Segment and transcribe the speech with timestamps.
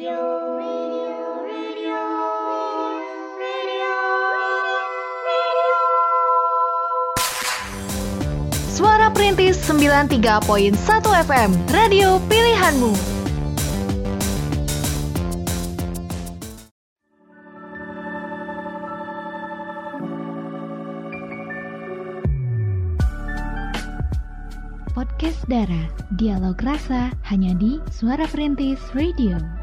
[0.00, 0.16] Suara
[9.12, 10.72] Perintis 93.1
[11.28, 12.96] FM, radio pilihanmu.
[24.96, 29.59] Podcast Dara, dialog rasa hanya di Suara Perintis Radio.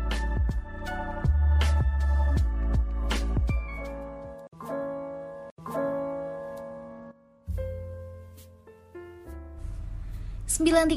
[10.77, 10.93] Sembilan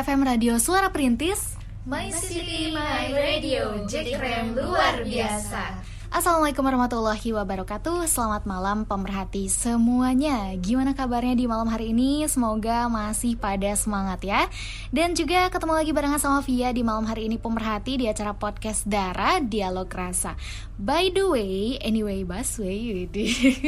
[0.00, 1.52] FM Radio Suara Perintis
[1.84, 5.79] My City, My Radio, Jack Rem luar biasa.
[6.10, 8.02] Assalamualaikum warahmatullahi wabarakatuh.
[8.10, 10.58] Selamat malam pemerhati semuanya.
[10.58, 12.26] Gimana kabarnya di malam hari ini?
[12.26, 14.50] Semoga masih pada semangat ya.
[14.90, 18.90] Dan juga ketemu lagi barengan sama Via di malam hari ini pemerhati Di acara podcast
[18.90, 20.34] Dara Dialog Rasa.
[20.82, 23.06] By the way, anyway Baswe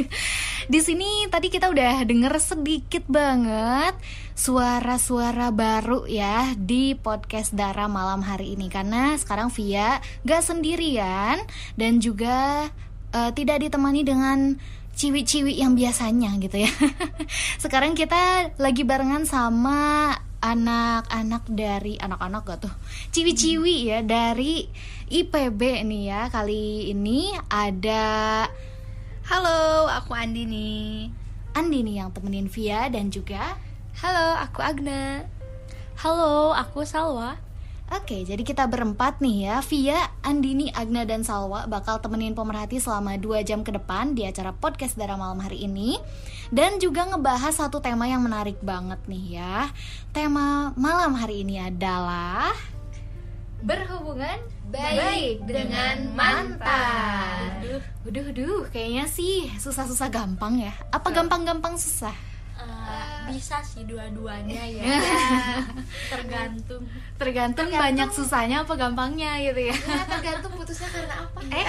[0.72, 3.94] Di sini tadi kita udah denger sedikit banget
[4.32, 8.66] suara-suara baru ya di podcast Dara malam hari ini.
[8.66, 11.38] Karena sekarang Via gak sendirian
[11.78, 12.31] dan juga
[13.12, 14.56] uh, tidak ditemani dengan
[14.92, 16.70] ciwi-ciwi yang biasanya gitu ya.
[17.62, 22.74] sekarang kita lagi barengan sama anak-anak dari anak-anak gak tuh
[23.14, 24.66] ciwi-ciwi ya dari
[25.06, 28.42] IPB nih ya kali ini ada
[29.22, 31.06] Halo, aku Andi nih.
[31.54, 33.54] Andi nih yang temenin Via dan juga
[34.02, 35.22] Halo, aku Agna.
[35.94, 37.38] Halo, aku Salwa.
[37.92, 39.60] Oke, jadi kita berempat nih ya.
[39.68, 44.56] Via, Andini, Agna, dan Salwa bakal temenin pemerhati selama 2 jam ke depan di acara
[44.56, 46.00] podcast Dara Malam hari ini.
[46.48, 49.68] Dan juga ngebahas satu tema yang menarik banget nih ya.
[50.08, 52.56] Tema malam hari ini adalah
[53.60, 54.40] Berhubungan
[54.72, 57.60] baik, dengan mantan.
[57.60, 60.72] Aduh, aduh, aduh, kayaknya sih susah-susah gampang ya.
[60.88, 62.31] Apa gampang-gampang susah?
[62.56, 64.84] Uh, bisa sih dua-duanya ya.
[66.12, 66.82] tergantung.
[67.18, 71.38] Tergantung banyak susahnya apa gampangnya gitu ya Ya, tergantung putusnya karena apa.
[71.52, 71.66] Eh,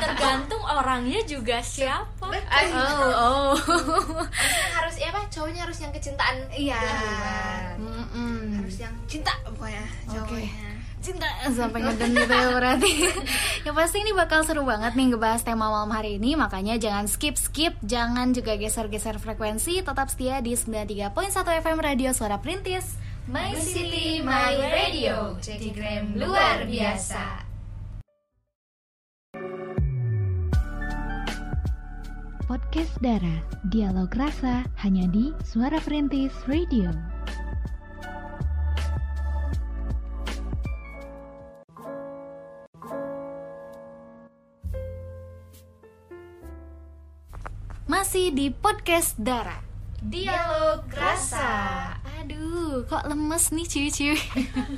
[0.00, 2.26] tergantung orangnya juga siapa.
[2.26, 4.24] oh, oh
[4.74, 5.20] harus ya apa?
[5.28, 6.36] Cowoknya harus yang kecintaan.
[6.54, 6.80] Iya.
[8.56, 10.79] Harus yang cinta pokoknya cowoknya.
[11.00, 12.92] Cinta sampai ngeden gitu ya berarti.
[13.66, 17.40] Yang pasti ini bakal seru banget nih ngebahas tema malam hari ini makanya jangan skip
[17.40, 21.10] skip jangan juga geser-geser frekuensi tetap setia di 93.1
[21.64, 23.00] FM Radio Suara Perintis.
[23.28, 25.36] My City, My Radio,
[25.76, 27.48] Graham luar biasa.
[32.50, 33.38] Podcast Dara
[33.70, 37.09] Dialog Rasa hanya di Suara Perintis Radio
[48.28, 49.56] Di podcast Dara
[49.96, 51.99] Dialog rasa.
[52.30, 54.18] Aduh, kok lemes nih ciwi-ciwi.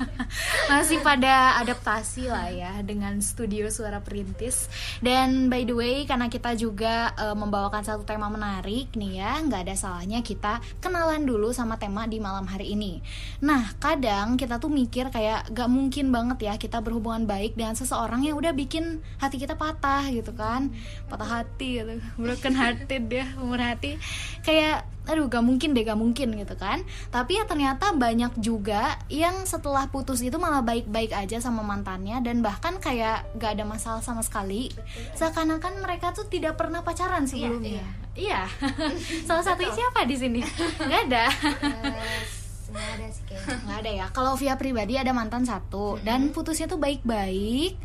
[0.73, 4.65] Masih pada adaptasi lah ya dengan studio suara perintis.
[4.97, 9.69] Dan by the way, karena kita juga eh, membawakan satu tema menarik nih ya nggak
[9.69, 13.05] ada salahnya kita kenalan dulu sama tema di malam hari ini.
[13.45, 18.25] Nah, kadang kita tuh mikir kayak gak mungkin banget ya kita berhubungan baik dengan seseorang
[18.25, 20.73] yang udah bikin hati kita patah gitu kan.
[21.05, 24.01] Patah hati gitu, broken hearted ya, umur hati.
[24.41, 26.83] Kayak aduh gak mungkin deh gak mungkin gitu kan.
[27.11, 32.39] Tapi ya ternyata banyak juga yang setelah putus itu malah baik-baik aja sama mantannya dan
[32.39, 34.71] bahkan kayak gak ada masalah sama sekali.
[35.19, 37.83] Seakan-akan mereka tuh tidak pernah pacaran sebelumnya.
[38.13, 38.45] iya,
[39.27, 40.41] salah satunya siapa di sini?
[40.87, 41.25] Nggak ada.
[42.73, 43.57] Nggak ada sih kayaknya.
[43.69, 44.05] nggak ada ya.
[44.09, 47.77] Kalau via pribadi ada mantan satu dan putusnya tuh baik-baik.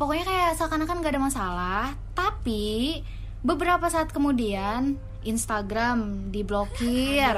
[0.00, 1.84] Pokoknya kayak seakan-akan gak ada masalah.
[2.16, 3.04] Tapi
[3.44, 5.98] beberapa saat kemudian Instagram
[6.28, 7.34] diblokir,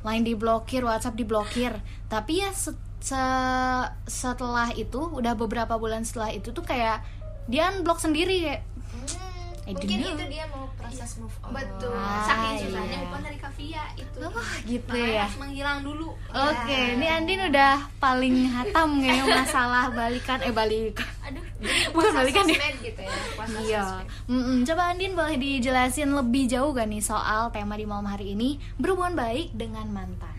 [0.00, 1.72] lain diblokir, WhatsApp diblokir.
[2.06, 7.04] Tapi ya se- se- setelah itu, udah beberapa bulan setelah itu tuh kayak
[7.46, 8.62] dia unblock sendiri kayak
[9.66, 10.14] I don't Mungkin know.
[10.14, 11.50] itu dia mau proses move on.
[11.50, 11.90] Betul.
[11.90, 12.62] Ah, Saking iya.
[12.62, 14.18] susahnya move on dari Kavia itu.
[14.22, 14.30] Oh,
[14.62, 15.24] gitu Makanya ya.
[15.26, 16.08] harus menghilang dulu.
[16.30, 21.02] Oke, ini Andin udah paling hatam kayaknya masalah balikan eh balikan.
[21.94, 22.58] Bukan balikan ya.
[22.76, 23.12] Gitu ya.
[23.32, 23.82] Puasa Iya.
[23.82, 24.06] sosmed.
[24.28, 24.58] Mm-mm.
[24.62, 29.14] Coba Andin boleh dijelasin lebih jauh gak nih soal tema di malam hari ini berhubungan
[29.14, 30.34] baik dengan mantan.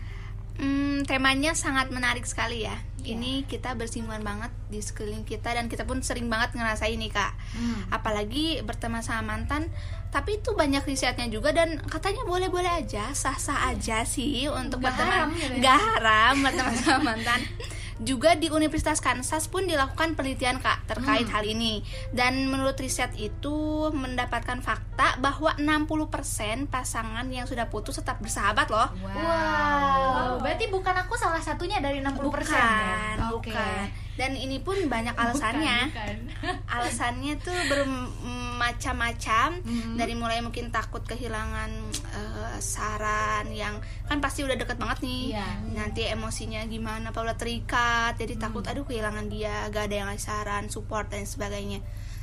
[0.54, 2.74] Hmm, temanya sangat menarik sekali ya.
[2.98, 3.14] Iya.
[3.14, 7.30] Ini kita bersinggungan banget di sekeliling kita dan kita pun sering banget ngerasain nih kak.
[7.54, 7.86] Hmm.
[7.88, 9.70] Apalagi berteman sama mantan,
[10.08, 15.14] tapi itu banyak risetnya juga dan katanya boleh-boleh aja, sah-sah aja sih untuk Nggak berteman.
[15.14, 15.58] haram gitu ya?
[15.62, 17.40] Nggak haram berteman sama mantan.
[17.98, 21.82] juga di Universitas Kansas pun dilakukan penelitian kak terkait hal ini
[22.14, 28.88] dan menurut riset itu mendapatkan fakta bahwa 60% pasangan yang sudah putus tetap bersahabat loh
[29.02, 30.38] Wow.
[30.42, 33.30] Berarti bukan aku salah satunya dari 60% bukan ya?
[33.34, 33.50] Oke.
[33.50, 35.94] bukan dan ini pun banyak alasannya.
[35.94, 36.54] Bukan, bukan.
[36.74, 39.62] alasannya tuh bermacam-macam.
[39.62, 39.94] Mhm.
[39.94, 43.78] dari mulai mungkin takut kehilangan eh, saran yang
[44.10, 45.38] kan pasti udah deket banget nih.
[45.38, 45.46] Iya.
[45.78, 48.18] nanti emosinya gimana apa udah terikat.
[48.18, 51.78] Jadi takut aduh kehilangan dia gak ada yang ngasih saran support dan sebagainya.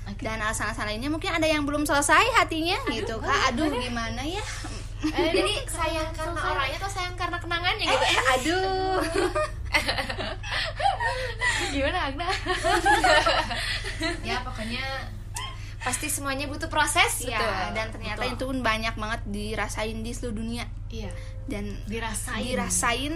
[0.05, 0.21] Oke.
[0.21, 3.49] dan alasan-alasan lainnya mungkin ada yang belum selesai hatinya gitu kak.
[3.49, 4.45] aduh gimana ya
[5.03, 8.05] Eh, Jadi sayang karena orangnya atau sayang karena kenangannya gitu?
[8.05, 8.97] eh aduh.
[11.75, 12.27] Gimana Agna?
[14.27, 14.83] ya pokoknya
[15.83, 17.21] pasti semuanya butuh proses.
[17.21, 17.75] Ya betul.
[17.75, 18.33] dan ternyata Betul.
[18.33, 20.65] itu pun banyak banget dirasain di seluruh dunia.
[20.89, 21.11] Iya.
[21.45, 22.41] Dan Dirasain.
[22.41, 23.13] dirasain.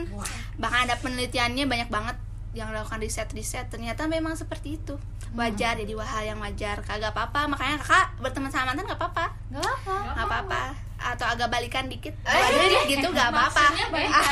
[0.62, 2.18] Bahkan ada penelitiannya banyak banget
[2.54, 3.72] yang melakukan riset-riset.
[3.74, 5.00] Ternyata memang seperti itu.
[5.34, 6.86] Wajar jadi hal yang wajar.
[6.86, 7.50] Kagak apa-apa.
[7.50, 9.26] Makanya kakak berteman sama mantan nggak apa-apa.
[9.50, 9.96] Gak apa.
[10.14, 13.66] nggak apa-apa atau agak balikan dikit wajar deh gitu nggak apa-apa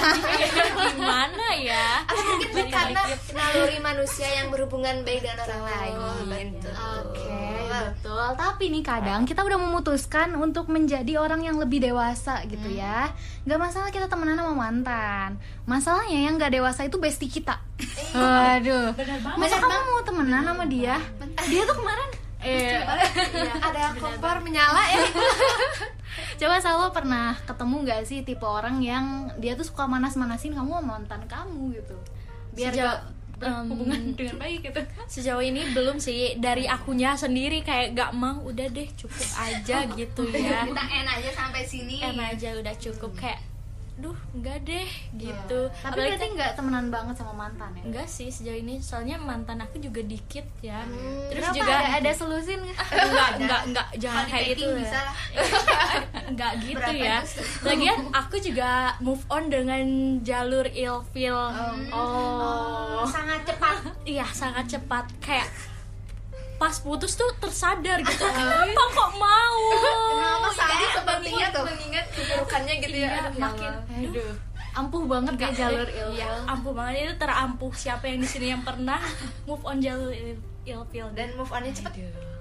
[0.94, 5.96] gimana ya atau mungkin karena naluri manusia yang berhubungan baik dengan orang lain
[6.28, 6.74] betul.
[6.78, 8.28] Oke, betul.
[8.38, 13.12] Tapi nih kadang kita udah memutuskan untuk menjadi orang yang lebih dewasa gitu ya.
[13.48, 15.40] Gak masalah kita temenan sama mantan.
[15.64, 17.60] Masalahnya yang gak dewasa itu bestie kita.
[18.16, 18.94] Waduh.
[19.38, 20.98] Masa kamu mau temenan sama dia?
[21.48, 22.80] Dia tuh kemarin eh Iya,
[23.60, 25.04] ada kompor menyala ya.
[26.40, 29.06] Coba Salwa pernah ketemu gak sih tipe orang yang
[29.38, 31.98] dia tuh suka manas-manasin kamu sama mantan kamu gitu?
[32.54, 33.00] Biar Sejauh- gak
[33.38, 34.82] berhubungan dengan baik gitu.
[35.14, 36.38] sejauh ini belum sih.
[36.38, 40.66] Dari akunya sendiri kayak gak mau udah deh cukup aja gitu ya.
[40.66, 42.02] Kita enak aja sampai sini.
[42.02, 43.12] Enak aja udah cukup.
[43.14, 43.42] Kayak
[43.98, 44.86] duh enggak deh
[45.18, 45.74] gitu.
[45.74, 47.84] Tapi Apalagi berarti nggak temenan banget sama mantan ya?
[47.84, 48.78] enggak sih sejauh ini.
[48.78, 50.86] Soalnya mantan aku juga dikit ya.
[51.34, 51.58] Terus Kenapa?
[51.58, 52.78] juga ada, ada solusin nggak?
[53.10, 53.88] enggak enggak enggak.
[53.98, 54.78] Jangan kayak gitu packing ya.
[54.80, 55.16] bisa lah
[56.30, 57.18] enggak gitu Berapa ya.
[57.26, 57.42] itu?
[57.66, 59.86] lagian aku juga move on dengan
[60.22, 61.38] jalur ilfil.
[61.90, 63.02] Oh.
[63.04, 63.78] Sangat cepat.
[64.04, 65.10] Iya sangat cepat.
[65.18, 65.50] Kayak
[66.58, 68.26] pas putus tuh tersadar gitu.
[68.26, 68.77] Kenapa
[72.60, 73.10] keburukannya gitu ya.
[73.10, 73.72] Aduh, ya makin.
[74.08, 74.34] Aduh,
[74.74, 76.14] ampuh banget ya jalur ilmu.
[76.14, 76.94] Iya, ampuh banget.
[77.00, 77.72] Itu terampuh.
[77.72, 79.00] Siapa yang di sini yang pernah
[79.46, 81.08] move on jalur il- ilfil?
[81.14, 81.94] Dan move onnya cepet?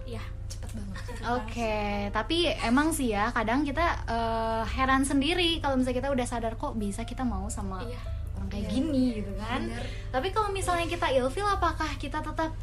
[0.05, 0.23] Iya.
[0.47, 1.03] cepet banget.
[1.29, 1.79] Oke,
[2.13, 6.75] tapi emang sih ya kadang kita eh, heran sendiri kalau misalnya kita udah sadar kok
[6.75, 7.99] bisa kita mau sama Iya.
[8.37, 9.67] orang kayak gini gitu kan.
[10.09, 12.55] Tapi kalau misalnya kita ilfil apakah kita tetap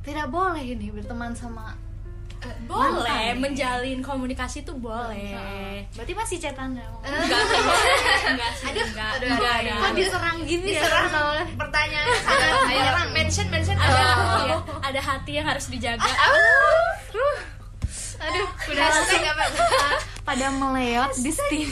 [0.00, 1.74] tidak boleh ini berteman sama
[2.64, 5.84] boleh menjalin komunikasi tuh boleh.
[5.92, 6.86] Berarti masih cetan ya?
[7.02, 7.40] enggak
[8.26, 9.10] enggak sih enggak.
[9.18, 9.50] Aduh, enggak.
[9.50, 11.44] aduh, ada Kok diserang gini diserang ya?
[11.52, 13.08] pertanyaan sangat menyerang.
[13.10, 13.76] mention mention.
[13.76, 14.14] Ada ada
[14.46, 16.06] iya, ada hati yang harus dijaga.
[18.20, 19.44] Aduh, udah hashtag apa
[20.28, 21.70] pada meleot di Steam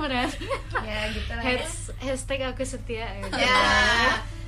[0.00, 0.48] berarti.
[0.80, 1.60] ya gitu lah ya.
[1.60, 3.04] Has- Hashtag aku setia.
[3.30, 3.38] Ya.
[3.38, 3.56] ya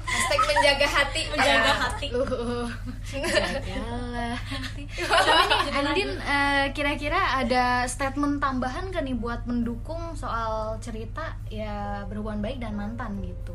[0.05, 1.75] hashtag menjaga hati menjaga Ya.
[1.77, 2.69] hati Uh,
[3.05, 4.83] jagalah hati.
[4.91, 12.41] Tapi Andin eh, kira-kira ada statement tambahan kan nih buat mendukung soal cerita ya berhubungan
[12.41, 13.55] baik dan mantan gitu.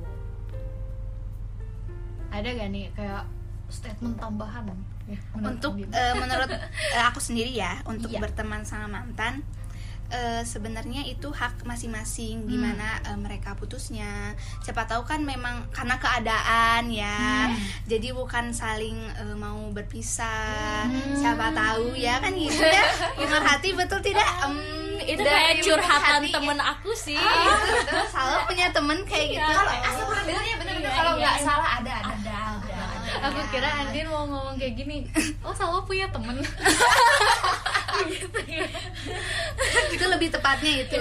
[2.30, 3.24] Ada gak nih kayak
[3.70, 4.66] statement tambahan
[5.06, 8.22] ya, menurut untuk eh, menurut eh, aku sendiri ya untuk Iya.
[8.22, 9.42] berteman sama mantan
[10.10, 14.34] eh, sebenarnya itu hak masing-masing gimana eh, mereka putusnya.
[14.66, 17.50] Siapa tahu kan memang karena keadaan ya.
[17.86, 20.90] Jadi bukan saling eh, mau berpisah.
[21.18, 22.84] Siapa tahu ya kan gitu ya.
[23.18, 24.28] Dengar hati betul tidak?
[24.46, 24.58] Em,
[25.06, 27.18] itu Dari kayak curhatan hati temen aku sih.
[27.18, 28.04] Gitu, betul.
[28.12, 29.52] selalu punya temen kayak gitu.
[29.54, 30.92] Kalau asal pernah ya bener-bener.
[30.92, 32.80] Kalau nggak salah ada ada ada ada
[33.20, 35.04] Aku kira Andin mau ngomong kayak gini.
[35.44, 36.40] Oh, Salwa punya temen.
[39.96, 41.00] itu lebih tepatnya itu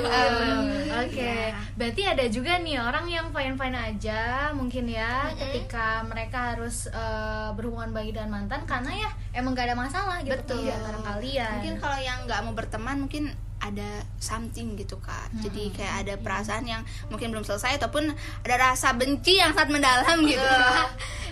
[0.99, 7.49] Oke, berarti ada juga nih orang yang fine-fine aja mungkin ya ketika mereka harus eh,
[7.55, 10.67] berhubungan baik dan mantan karena ya emang gak ada masalah gitu Betul.
[10.67, 11.53] di antara kalian.
[11.63, 13.25] mungkin kalau yang nggak mau berteman mungkin
[13.59, 18.07] ada something gitu kak jadi kayak ada perasaan yang mungkin belum selesai ataupun
[18.47, 20.47] ada rasa benci yang sangat mendalam gitu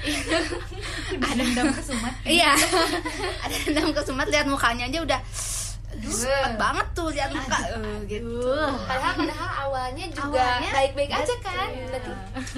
[1.22, 2.12] ada dendam kesumat.
[2.26, 2.52] iya
[3.46, 5.20] ada dendam kesumat lihat mukanya aja udah
[5.98, 11.86] cepet banget tuh lihat muka Eh, gitu padahal padahal awalnya juga baik-baik aja kan Iya.
[11.88, 12.12] berarti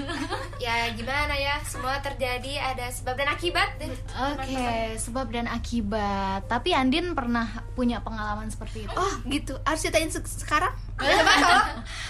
[0.65, 4.67] ya gimana ya semua terjadi ada sebab dan akibat deh Oke,
[4.97, 6.43] sebab dan akibat.
[6.45, 8.93] Tapi Andin pernah punya pengalaman seperti itu.
[8.93, 11.33] oh gitu harus ceritain se- sekarang coba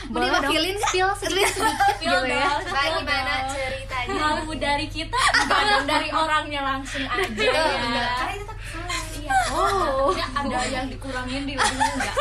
[0.10, 0.82] mau Boleh dong nggak?
[0.84, 2.50] spill sedikit sedikit gitu ya
[2.96, 4.14] gimana ceritanya?
[4.16, 8.06] mau dari kita bukan dari orangnya langsung aja Betul, ya.
[8.18, 9.02] Karena itu tak salah.
[9.12, 9.38] Iya.
[9.52, 12.16] Oh, ya ada yang dikurangin di lebih enggak.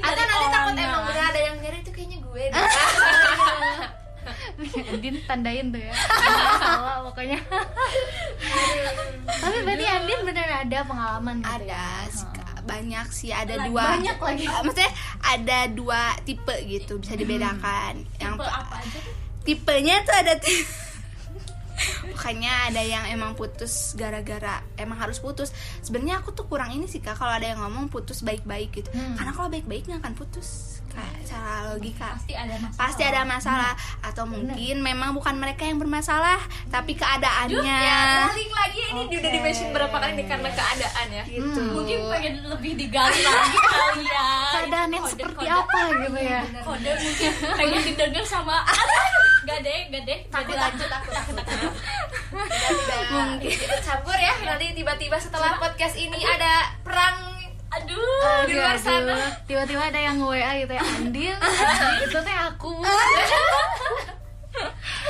[0.00, 2.44] Atau nanti takut emang bener ada yang nyari itu kayaknya gue.
[4.86, 5.92] Andin tandain tuh ya
[6.56, 7.36] salah pokoknya
[9.36, 12.08] tapi berarti Andin bener ada pengalaman gitu ada ya?
[12.32, 12.58] Kak.
[12.64, 14.44] banyak sih ada Lagi- dua banyak lagi.
[14.46, 19.14] Eh, maksudnya ada dua tipe gitu bisa dibedakan yang Tipe pa- apa aja tuh?
[19.44, 20.72] tipenya tuh ada tipe
[22.24, 25.52] Makanya ada yang emang putus gara-gara emang harus putus.
[25.84, 28.88] Sebenarnya aku tuh kurang ini sih kak kalau ada yang ngomong putus baik-baik gitu.
[28.96, 29.12] Hmm.
[29.12, 30.80] Karena kalau baik-baik nggak akan putus.
[30.88, 32.16] Kayak cara logika.
[32.16, 32.80] Pasti ada masalah.
[32.80, 36.40] Pasti ada masalah atau mungkin memang bukan mereka yang bermasalah
[36.72, 37.60] tapi keadaannya.
[37.60, 39.16] Ya, balik lagi ini Oke.
[39.20, 41.24] udah di mention berapa kali nih karena keadaan ya.
[41.28, 41.60] gitu.
[41.60, 44.28] Mungkin pengen lebih digali lagi kali ya.
[44.54, 48.56] keadaan yang Kode- seperti kode- apa gitu ya Kode mungkin pengen didengar sama
[49.44, 51.72] Gak deh, gak deh Takut lanjut takut takut takut.
[53.06, 54.32] Mungkin kita campur ya.
[54.40, 57.36] Nanti tiba-tiba setelah podcast ini ada perang
[57.74, 59.18] Aduh di luar Aduh, sana.
[59.44, 61.34] tiba-tiba ada yang WA gitu ya Andin
[62.00, 62.70] itu teh aku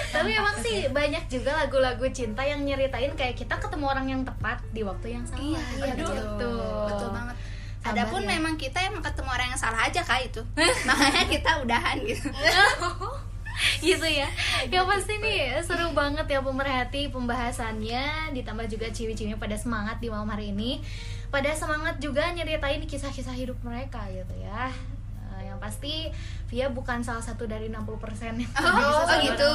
[0.08, 4.64] tapi emang sih banyak juga lagu-lagu cinta yang nyeritain kayak kita ketemu orang yang tepat
[4.72, 6.16] di waktu yang salah Iya, iya Aduh, betul.
[6.16, 6.50] gitu.
[6.88, 7.36] Betul banget.
[7.76, 8.28] Sabar Adapun ya.
[8.32, 10.40] memang kita emang ketemu orang yang salah aja kak itu.
[10.88, 12.28] Makanya kita udahan gitu.
[13.86, 14.28] gitu ya
[14.68, 20.28] yang pasti nih seru banget ya pemerhati pembahasannya ditambah juga ciwi-ciwi pada semangat di malam
[20.30, 20.82] hari ini
[21.28, 24.70] pada semangat juga nyeritain kisah-kisah hidup mereka gitu ya
[25.34, 26.08] Eh, yang pasti
[26.46, 29.52] Via bukan salah satu dari 60% yang bisa oh sama gitu.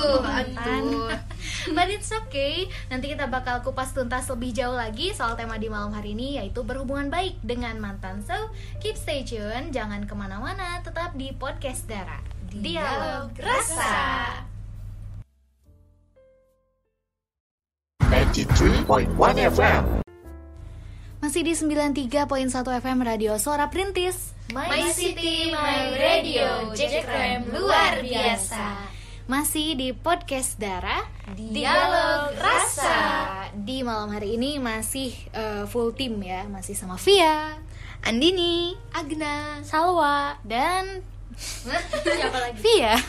[1.75, 2.67] But it's okay.
[2.91, 6.65] Nanti kita bakal kupas tuntas lebih jauh lagi soal tema di malam hari ini yaitu
[6.65, 8.19] berhubungan baik dengan mantan.
[8.25, 8.35] So
[8.83, 12.38] keep stay tune, jangan ke mana-mana, tetap di podcast Dara.
[12.49, 13.93] Dialog Rasa.
[18.01, 20.01] 93.1 FM.
[21.21, 22.25] Masih di 93.1
[22.81, 24.33] FM Radio Suara Perintis.
[24.49, 28.81] My City, My Radio, Jekrem luar biasa.
[29.29, 32.97] Masih di podcast Dara Dialog Rasa.
[33.53, 37.61] Di malam hari ini masih eh, full tim ya, masih sama Via,
[38.01, 38.73] Andini.
[38.89, 39.61] Agna.
[39.61, 41.05] Salwa dan
[41.39, 42.59] Siapa lagi?
[42.59, 42.99] Via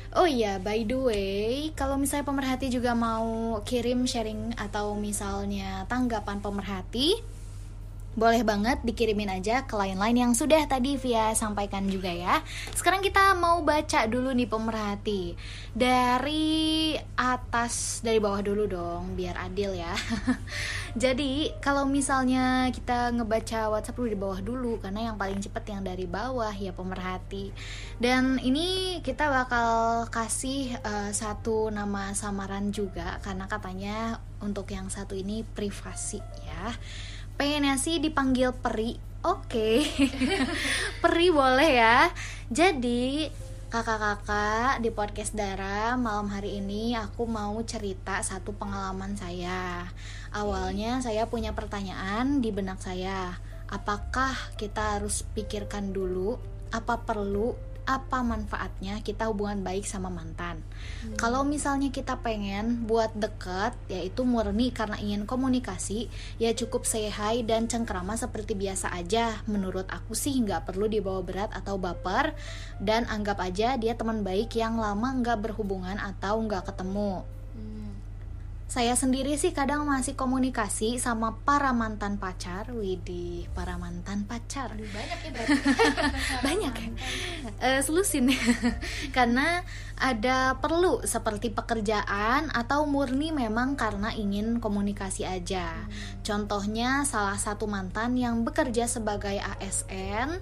[0.10, 6.42] Oh iya, by the way, kalau misalnya pemerhati juga mau kirim sharing atau misalnya tanggapan
[6.42, 7.14] pemerhati,
[8.18, 12.42] boleh banget dikirimin aja ke line-line yang sudah tadi Via sampaikan juga ya.
[12.74, 15.38] Sekarang kita mau baca dulu nih pemerhati.
[15.78, 19.94] Dari atas dari bawah dulu dong, biar adil ya.
[21.04, 25.86] Jadi, kalau misalnya kita ngebaca WhatsApp dulu di bawah dulu karena yang paling cepet yang
[25.86, 27.54] dari bawah ya pemerhati.
[28.02, 35.14] Dan ini kita bakal kasih eh, satu nama samaran juga karena katanya untuk yang satu
[35.14, 36.74] ini privasi ya
[37.40, 39.00] pengennya sih dipanggil peri.
[39.24, 39.88] Oke.
[41.04, 42.12] Peri boleh ya.
[42.52, 43.32] Jadi
[43.72, 49.88] kakak-kakak di podcast Dara malam hari ini aku mau cerita satu pengalaman saya.
[50.36, 53.40] Awalnya saya punya pertanyaan di benak saya.
[53.72, 56.36] Apakah kita harus pikirkan dulu
[56.76, 57.56] apa perlu
[57.90, 60.62] apa manfaatnya kita hubungan baik sama mantan?
[61.18, 66.06] Kalau misalnya kita pengen buat deket yaitu murni karena ingin komunikasi
[66.38, 69.42] ya cukup say hi dan cengkrama seperti biasa aja.
[69.50, 72.38] Menurut aku sih nggak perlu dibawa berat atau baper.
[72.78, 77.26] Dan anggap aja dia teman baik yang lama nggak berhubungan atau nggak ketemu
[78.70, 82.70] saya sendiri sih kadang masih komunikasi sama para mantan pacar.
[82.70, 84.78] Widih, para mantan pacar.
[84.78, 85.58] Banyak ya berarti.
[86.46, 86.90] banyak ya?
[87.66, 88.30] Eh, selusin.
[89.18, 89.66] Karena
[89.98, 95.90] ada perlu seperti pekerjaan atau murni memang karena ingin komunikasi aja.
[96.22, 100.40] Contohnya salah satu mantan yang bekerja sebagai ASN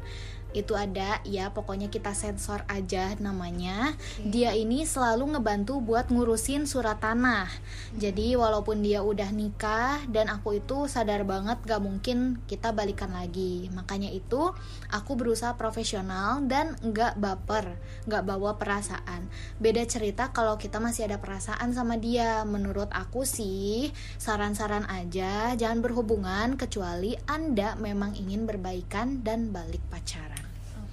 [0.56, 3.94] itu ada ya pokoknya kita sensor aja namanya.
[4.24, 7.52] Dia ini selalu ngebantu buat ngurusin surat tanah.
[8.00, 13.68] Jadi walaupun dia udah nikah dan aku itu sadar banget gak mungkin kita balikan lagi.
[13.76, 14.56] Makanya itu
[14.90, 17.78] aku berusaha profesional dan nggak baper
[18.08, 19.28] nggak bawa perasaan.
[19.60, 22.42] Beda cerita kalau kita masih ada perasaan sama dia.
[22.48, 30.47] Menurut aku sih saran-saran aja jangan berhubungan kecuali anda memang ingin berbaikan dan balik pacaran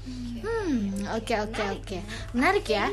[0.05, 1.99] Hmm, oke oke oke.
[2.37, 2.93] Menarik ya.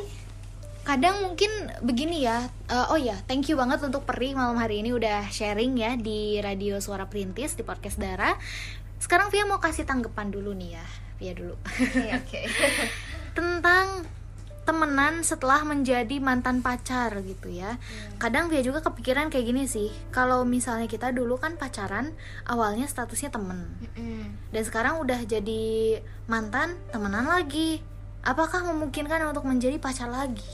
[0.82, 1.52] Kadang mungkin
[1.86, 2.50] begini ya.
[2.72, 6.42] eh, oh ya, thank you banget untuk Peri malam hari ini udah sharing ya di
[6.42, 8.34] Radio Suara Perintis di podcast Dara.
[8.98, 10.86] Sekarang Via mau kasih tanggapan dulu nih ya.
[11.22, 11.54] Via dulu.
[11.58, 12.40] Oke, oke.
[13.38, 14.06] Tentang
[14.62, 17.82] temenan setelah menjadi mantan pacar gitu ya.
[18.22, 19.90] Kadang Via juga kepikiran kayak gini sih.
[20.14, 22.14] Kalau misalnya kita dulu kan pacaran,
[22.46, 23.66] awalnya statusnya temen.
[24.54, 25.98] Dan sekarang udah jadi
[26.30, 27.82] mantan, temenan lagi.
[28.22, 30.46] Apakah memungkinkan untuk menjadi pacar lagi?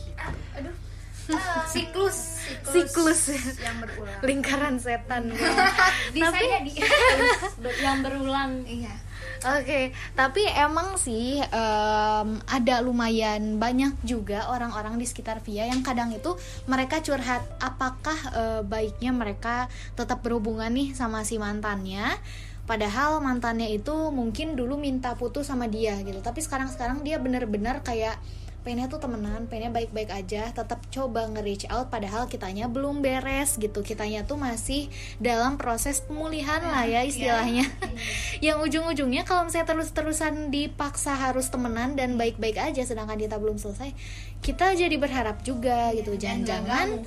[1.67, 5.27] Siklus, Siklus yang berulang lingkaran setan.
[6.15, 6.79] Bisa Tapi-
[7.83, 8.95] yang berulang iya
[9.37, 16.09] Oke, tapi emang sih em, ada lumayan banyak juga orang-orang di sekitar Via yang kadang
[16.09, 16.33] itu
[16.65, 22.17] mereka curhat apakah eh, baiknya mereka tetap berhubungan nih sama si mantannya?
[22.67, 26.19] Padahal mantannya itu mungkin dulu minta putus sama dia gitu.
[26.19, 28.19] Tapi sekarang-sekarang dia bener-bener kayak
[28.65, 33.81] pengennya tuh temenan, pengennya baik-baik aja Tetap coba nge-reach out padahal kitanya belum beres gitu.
[33.81, 34.87] Kitanya tuh masih
[35.21, 37.65] dalam proses pemulihan lah ya istilahnya.
[38.45, 43.91] Yang ujung-ujungnya kalau misalnya terus-terusan dipaksa harus temenan dan baik-baik aja Sedangkan kita belum selesai
[44.41, 46.13] Kita jadi berharap juga gitu.
[46.13, 47.03] Jangan-jangan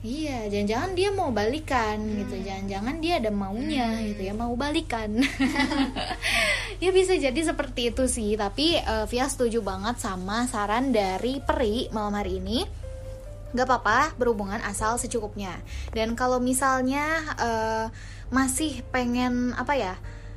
[0.00, 2.40] Iya, jangan-jangan dia mau balikan gitu.
[2.40, 5.20] Jangan-jangan dia ada maunya gitu ya, mau balikan.
[6.82, 11.92] ya bisa jadi seperti itu sih, tapi eh, Via setuju banget sama saran dari Peri
[11.92, 12.64] malam hari ini.
[13.52, 15.60] Gak apa-apa berhubungan asal secukupnya.
[15.92, 17.04] Dan kalau misalnya
[17.36, 17.86] eh,
[18.32, 19.94] masih pengen apa ya?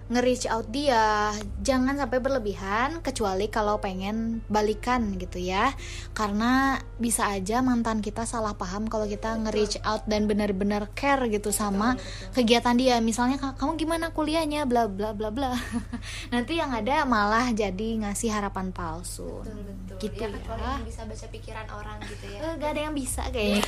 [0.08, 1.32] Nge-reach out dia.
[1.60, 5.72] Jangan sampai berlebihan kecuali kalau pengen balikan gitu ya.
[6.12, 11.52] Karena bisa aja mantan kita salah paham kalau kita nge-reach out dan benar-benar care gitu
[11.52, 11.96] sama
[12.32, 13.00] kegiatan dia.
[13.00, 14.66] Misalnya "Ka- kamu gimana kuliahnya?
[14.66, 15.52] bla bla bla bla.
[16.34, 19.44] Nanti yang ada malah jadi ngasih harapan palsu.
[19.44, 19.98] Betul, betul.
[20.00, 22.40] gitu ya, kan ya yang bisa baca pikiran orang gitu ya.
[22.56, 23.64] Gak ada yang bisa kayaknya.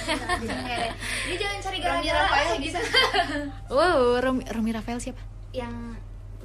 [1.25, 2.79] Dia jangan cari gara-gara Rafael aja bisa.
[3.75, 5.21] Wow Romi Rafael siapa?
[5.51, 5.73] Yang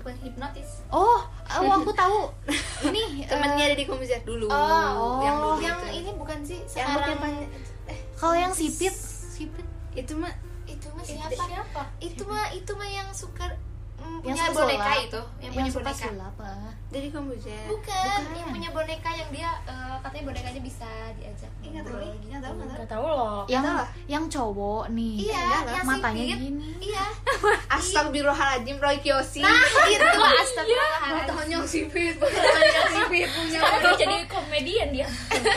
[0.00, 0.82] bukan hipnotis.
[0.88, 2.20] Oh oh aku tahu.
[2.88, 4.48] Ini temennya eh, ada di komputer dulu.
[4.48, 5.20] Oh.
[5.22, 6.00] yang dulu yang itu.
[6.00, 7.20] ini bukan sih yang sekarang.
[7.20, 7.50] pan-
[7.92, 8.94] eh kalau yang sipit.
[8.96, 9.66] sipit?
[9.92, 10.32] Itu mah
[10.64, 11.36] itu mah siapa?
[11.36, 11.82] siapa?
[12.00, 13.52] Itu mah itu mah yang suka
[14.00, 15.00] Yang punya suka boneka sulap.
[15.00, 16.02] itu, yang yang punya suka boneka.
[16.02, 16.70] sulap ah.
[16.86, 21.50] dari komputer Bukan, yang punya boneka yang dia eh, katanya bonekanya bisa diajak.
[21.60, 22.26] Ih, nggak tahu gitu.
[22.26, 23.64] nggak tahu nggak tahu nggak tahu loh yang
[24.06, 25.72] yang cowok nih Iya, Enggak lah.
[25.72, 26.38] yang matanya sipit.
[26.38, 27.04] gini Iya.
[27.76, 30.30] Astagfirullahaladzim Roy Kiyoshi Nah, itu Iya.
[30.38, 31.28] astagfirullahaladzim.
[31.30, 33.60] Tahunnya sipit Tahunnya sipit punya
[33.94, 35.06] jadi komedian dia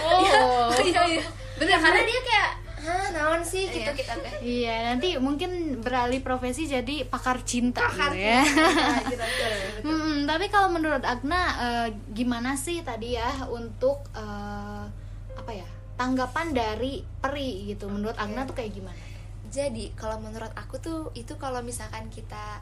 [0.02, 0.72] oh
[1.54, 2.50] Bener, karena dia kayak
[3.14, 3.94] naon sih gitu Iya.
[3.94, 4.34] kita teh.
[4.42, 8.42] iya nanti mungkin beralih profesi jadi pakar cinta Pakar gitu ya
[9.14, 9.82] gitu, betul, betul.
[9.86, 14.84] Hmm, tapi kalau menurut Agna eh, gimana sih tadi ya untuk eh,
[15.34, 18.98] apa ya tanggapan dari Peri gitu menurut Agna tuh kayak gimana
[19.54, 22.58] Jadi kalau menurut aku tuh itu kalau misalkan kita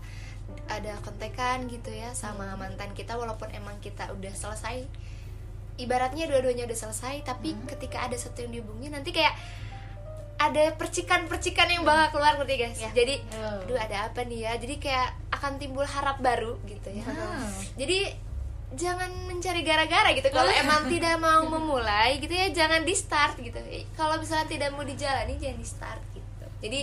[0.67, 4.83] ada kontekan gitu ya sama mantan kita walaupun emang kita udah selesai
[5.79, 9.31] ibaratnya dua-duanya udah selesai tapi ketika ada satu yang dihubungi nanti kayak
[10.41, 12.81] ada percikan-percikan yang bakal keluar ngerti guys?
[12.89, 13.61] Jadi Oh.
[13.61, 14.53] aduh ada apa nih ya?
[14.57, 17.05] Jadi kayak akan timbul harap baru gitu ya.
[17.77, 18.09] Jadi
[18.73, 20.27] jangan mencari gara-gara gitu.
[20.31, 23.59] Kalau emang tidak mau memulai gitu ya jangan di start gitu
[23.93, 26.45] kalau misalnya tidak mau dijalani jangan di start gitu.
[26.61, 26.79] Jadi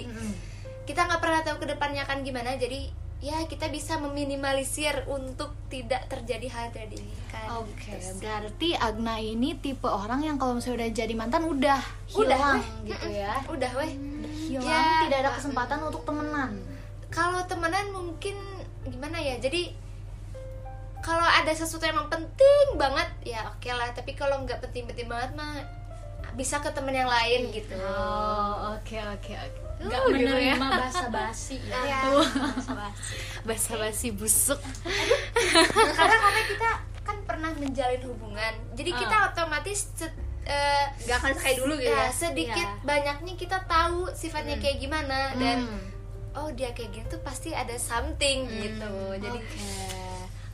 [0.86, 2.54] kita nggak pernah tahu ke depannya akan gimana.
[2.54, 8.20] Jadi ya kita bisa meminimalisir untuk tidak terjadi hal yang tidak diinginkan Oke, gitu sih.
[8.20, 12.88] berarti Agna ini tipe orang yang kalau misalnya udah jadi mantan udah Udah, hilang weh.
[12.88, 13.34] gitu ya.
[13.44, 13.92] udah weh
[14.48, 16.62] Hilang, Ya, tidak ada kesempatan untuk temenan.
[17.08, 18.38] kalau temenan mungkin
[18.84, 19.74] gimana ya jadi
[20.98, 25.58] kalau ada sesuatu yang penting banget ya oke lah tapi kalau nggak penting-penting banget mah
[26.34, 29.60] bisa ke temen yang lain gitu Oh, oke oke oke.
[29.78, 30.54] nggak Uh, gitu ya.
[30.58, 32.00] menerima basa basi ya Ya.
[32.04, 33.14] basa-basi.
[33.44, 34.58] Basa-basi busuk.
[35.98, 36.68] karena karena kita
[37.00, 40.12] kan pernah menjalin hubungan jadi kita otomatis se-
[40.44, 42.82] eh, Gak akan kayak dulu gitu ya, ya sedikit Iya.
[42.82, 45.80] banyaknya kita tahu sifatnya kayak gimana dan Hmm.
[46.36, 49.58] oh dia kayak gitu pasti ada something gitu jadi Oke.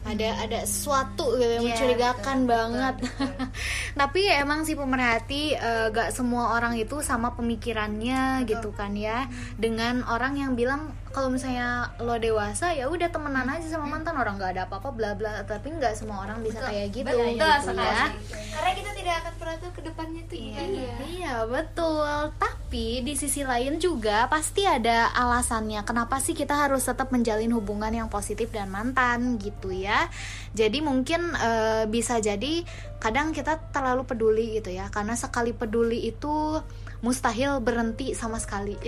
[0.05, 2.95] Ada ada sesuatu gitu yang Iya, mencurigakan betul, banget.
[3.01, 3.29] betul,
[4.01, 9.25] tapi ya emang sih pemerhati eh, gak semua orang itu sama pemikirannya gitu kan ya.
[9.57, 14.19] Dengan orang yang bilang kalau misalnya lo dewasa ya udah temenan aja sama mantan.
[14.19, 15.47] Orang nggak ada apa-apa bla bla.
[15.47, 17.07] Tapi nggak semua orang bisa kayak gitu.
[17.07, 17.47] Betul gitu.
[17.79, 18.11] ya
[18.51, 21.05] karena kita tidak akan pernah tahu ke depannya tuh Iya, gimana.
[21.07, 22.19] iya betul.
[22.35, 27.95] Tapi di sisi lain juga pasti ada alasannya kenapa sih kita harus tetap menjalin hubungan
[27.95, 30.11] yang positif dan mantan gitu ya.
[30.59, 32.67] Jadi mungkin eh, bisa jadi
[32.99, 36.59] kadang kita terlalu peduli gitu ya, karena sekali peduli itu
[37.05, 38.81] mustahil berhenti sama sekali.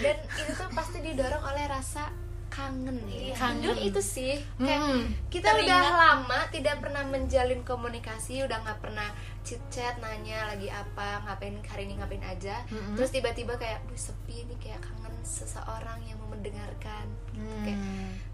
[0.00, 2.08] Dan itu tuh pasti didorong oleh rasa
[2.48, 3.36] kangen ya.
[3.36, 3.60] Kangen.
[3.62, 9.12] Jujur itu sih kayak kita udah lama tidak pernah menjalin komunikasi udah nggak pernah
[9.46, 12.64] chit chat nanya lagi apa ngapain hari ini ngapain aja.
[12.96, 17.06] Terus tiba-tiba kayak Duh, sepi nih kayak kangen seseorang yang mau mendengarkan.
[17.38, 17.54] Gitu.
[17.62, 17.77] kayak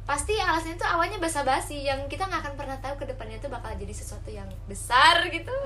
[0.04, 3.72] pasti alasannya tuh awalnya basa-basi yang kita nggak akan pernah tahu ke depannya tuh bakal
[3.72, 5.52] jadi sesuatu yang besar gitu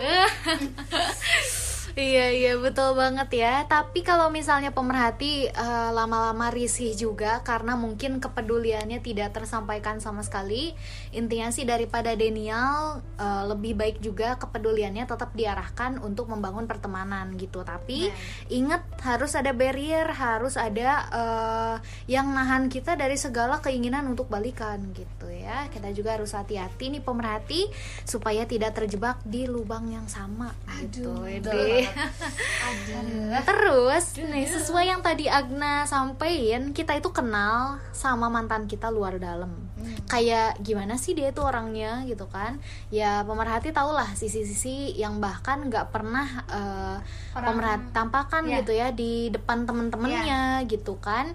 [1.98, 3.66] Iya iya betul banget ya.
[3.66, 10.78] Tapi kalau misalnya pemerhati eh, lama-lama risih juga karena mungkin kepeduliannya tidak tersampaikan sama sekali.
[11.10, 17.66] Intinya sih daripada denial eh, lebih baik juga kepeduliannya tetap diarahkan untuk membangun pertemanan gitu.
[17.66, 18.14] Tapi
[18.46, 24.78] ingat harus ada barrier, harus ada eh, yang nahan kita dari segala keinginan untuk balikan
[24.92, 25.66] gitu ya.
[25.68, 27.66] Kita juga harus hati-hati nih pemerhati
[28.04, 31.24] supaya tidak terjebak di lubang yang sama gitu.
[31.24, 31.88] Ede.
[33.48, 39.50] Terus, nih sesuai yang tadi Agna sampein, kita itu kenal sama mantan kita luar dalam.
[40.06, 42.60] Kayak gimana sih dia itu orangnya gitu kan?
[42.88, 46.96] Ya pemerhati tau lah sisi-sisi yang bahkan nggak pernah eh,
[47.34, 48.62] pemerhati tampakkan Ya.
[48.62, 51.34] gitu ya di depan temen-temennya gitu kan?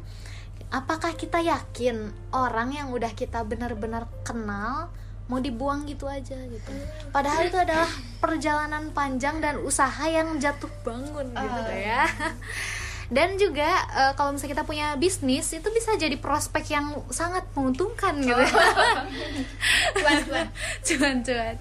[0.74, 4.90] Apakah kita yakin orang yang udah kita benar-benar kenal
[5.30, 6.74] mau dibuang gitu aja gitu?
[7.14, 7.86] Padahal itu adalah
[8.18, 12.10] perjalanan panjang dan usaha yang jatuh bangun gitu ya.
[13.14, 18.18] Dan juga eh, kalau misalnya kita punya bisnis itu bisa jadi prospek yang sangat menguntungkan
[18.18, 18.34] gitu.
[20.02, 20.48] Cuan-cuan.
[20.82, 21.56] Cuan-cuan.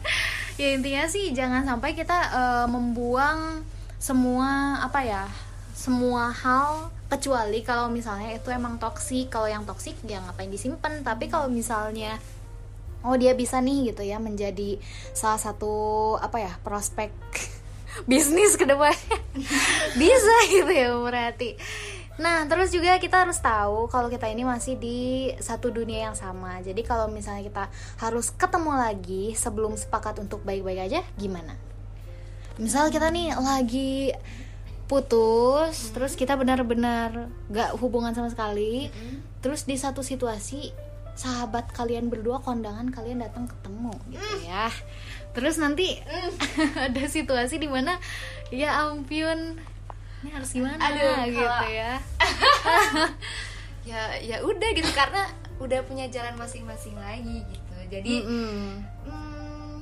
[0.57, 3.61] Ya intinya sih jangan sampai kita eh, membuang
[4.01, 5.29] semua apa ya
[5.77, 11.29] semua hal kecuali kalau misalnya itu emang toksik kalau yang toksik ya ngapain disimpan tapi
[11.29, 12.17] kalau misalnya
[13.05, 14.81] oh dia bisa nih gitu ya menjadi
[15.13, 15.75] salah satu
[16.17, 17.13] apa ya prospek
[18.11, 19.21] bisnis ke depannya.
[20.01, 21.61] Bisa gitu ya berarti.
[22.17, 26.65] Nah terus juga kita harus tahu kalau kita ini masih di satu dunia yang sama.
[26.65, 27.65] Jadi kalau misalnya kita
[28.01, 31.59] harus ketemu lagi sebelum sepakat untuk baik-baik aja gimana?
[32.57, 34.13] Misal kita nih lagi
[34.85, 38.89] putus terus kita benar-benar gak hubungan sama sekali.
[39.41, 40.71] Terus di satu situasi
[41.13, 44.69] sahabat kalian berdua kondangan kalian datang ketemu gitu ya.
[45.33, 45.97] Terus nanti
[46.89, 47.97] ada situasi di mana
[48.49, 49.57] ya ampun
[50.23, 50.79] ini harus gimana?
[50.79, 51.93] Aduh, gitu kalau- ya.
[53.83, 55.27] Ya ya udah gitu karena
[55.59, 57.75] udah punya jalan masing-masing lagi gitu.
[57.91, 58.79] Jadi Mm-mm.
[59.11, 59.77] hmm,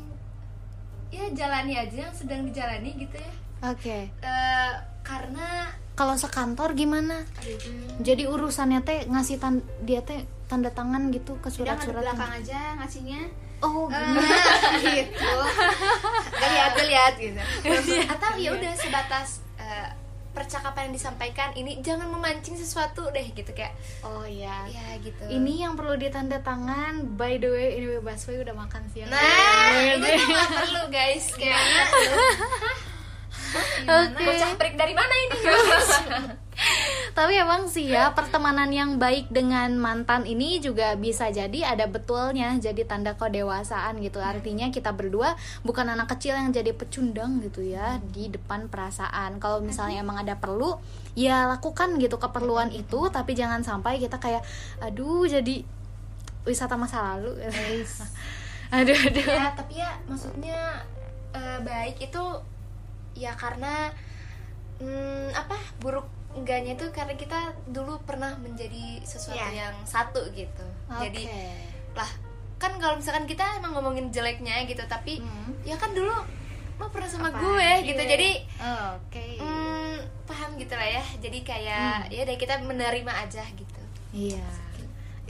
[1.13, 3.99] ya jalani aja yang sedang dijalani gitu ya oke.
[4.11, 5.49] Eh, karena
[5.93, 7.25] kalau sekantor gimana?
[8.01, 13.29] Jadi urusannya teh ngasih tan dia teh tanda tangan gitu ke surat-surat belakang aja ngasihnya.
[13.61, 14.17] Oh Eh,
[15.05, 15.33] gitu.
[16.41, 17.41] Lihat lihat gitu.
[18.09, 19.93] Atau ya udah sebatas eh,
[20.31, 23.77] percakapan yang disampaikan ini jangan memancing sesuatu deh gitu kayak.
[24.01, 25.21] Oh ya ya gitu.
[25.29, 27.19] Ini yang perlu ditanda tangan.
[27.21, 29.13] By the way ini Baswe udah makan siang.
[29.13, 31.27] Nah itu tuh nggak perlu guys.
[31.37, 31.61] Kayak
[33.87, 34.23] Oke.
[34.23, 35.37] bocah perik dari mana ini
[37.17, 42.55] Tapi emang sih ya pertemanan yang baik dengan mantan ini juga bisa jadi ada betulnya
[42.61, 44.21] jadi tanda kedewasaan gitu.
[44.21, 45.35] Artinya kita berdua
[45.65, 49.41] bukan anak kecil yang jadi pecundang gitu ya di depan perasaan.
[49.41, 50.77] Kalau misalnya emang ada perlu
[51.17, 54.45] ya lakukan gitu keperluan itu tapi jangan sampai kita kayak
[54.85, 55.65] aduh jadi
[56.45, 57.41] wisata masa lalu.
[58.71, 59.27] aduh aduh.
[59.27, 60.87] ya tapi ya maksudnya
[61.35, 62.23] eh, baik itu
[63.13, 63.91] ya karena
[64.79, 69.67] hmm, apa buruk enggaknya itu karena kita dulu pernah menjadi sesuatu Ya.
[69.67, 71.51] yang satu gitu jadi Oke.
[71.93, 72.11] lah
[72.57, 75.59] kan kalau misalkan kita emang ngomongin jeleknya gitu tapi Hmm.
[75.63, 76.15] ya kan dulu
[76.77, 77.41] lo pernah sama Apa?
[77.41, 78.11] gue gitu Iya.
[78.11, 78.31] jadi
[78.95, 79.27] Oke.
[79.37, 84.47] hmm, paham gitu lah ya jadi kayak ya deh kita menerima aja gitu Iya.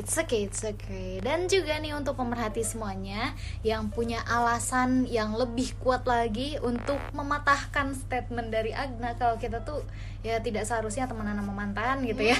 [0.00, 1.20] It's okay, it's okay.
[1.20, 7.92] Dan juga nih untuk pemerhati semuanya yang punya alasan yang lebih kuat lagi untuk mematahkan
[7.92, 9.84] statement dari Agna kalau kita tuh
[10.24, 12.38] ya tidak seharusnya temenan sama mantan gitu ya.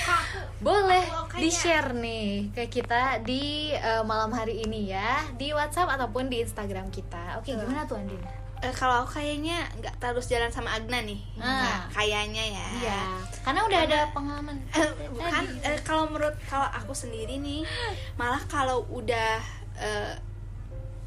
[0.64, 1.04] Boleh
[1.36, 6.88] di-share nih ke kita di eh, malam hari ini ya di WhatsApp ataupun di Instagram
[6.88, 7.36] kita.
[7.36, 8.45] Oke, gimana tuh Andin?
[8.66, 11.22] Eh, kalau kayaknya nggak terus jalan sama Agna nih.
[11.36, 13.00] Nah, kayaknya ya Iya,
[13.40, 14.58] karena udah ada pengalaman.
[14.74, 17.62] Eh, bukan eh, kalau menurut kalau aku sendiri nih
[18.18, 19.38] malah kalau udah
[19.76, 20.14] eh,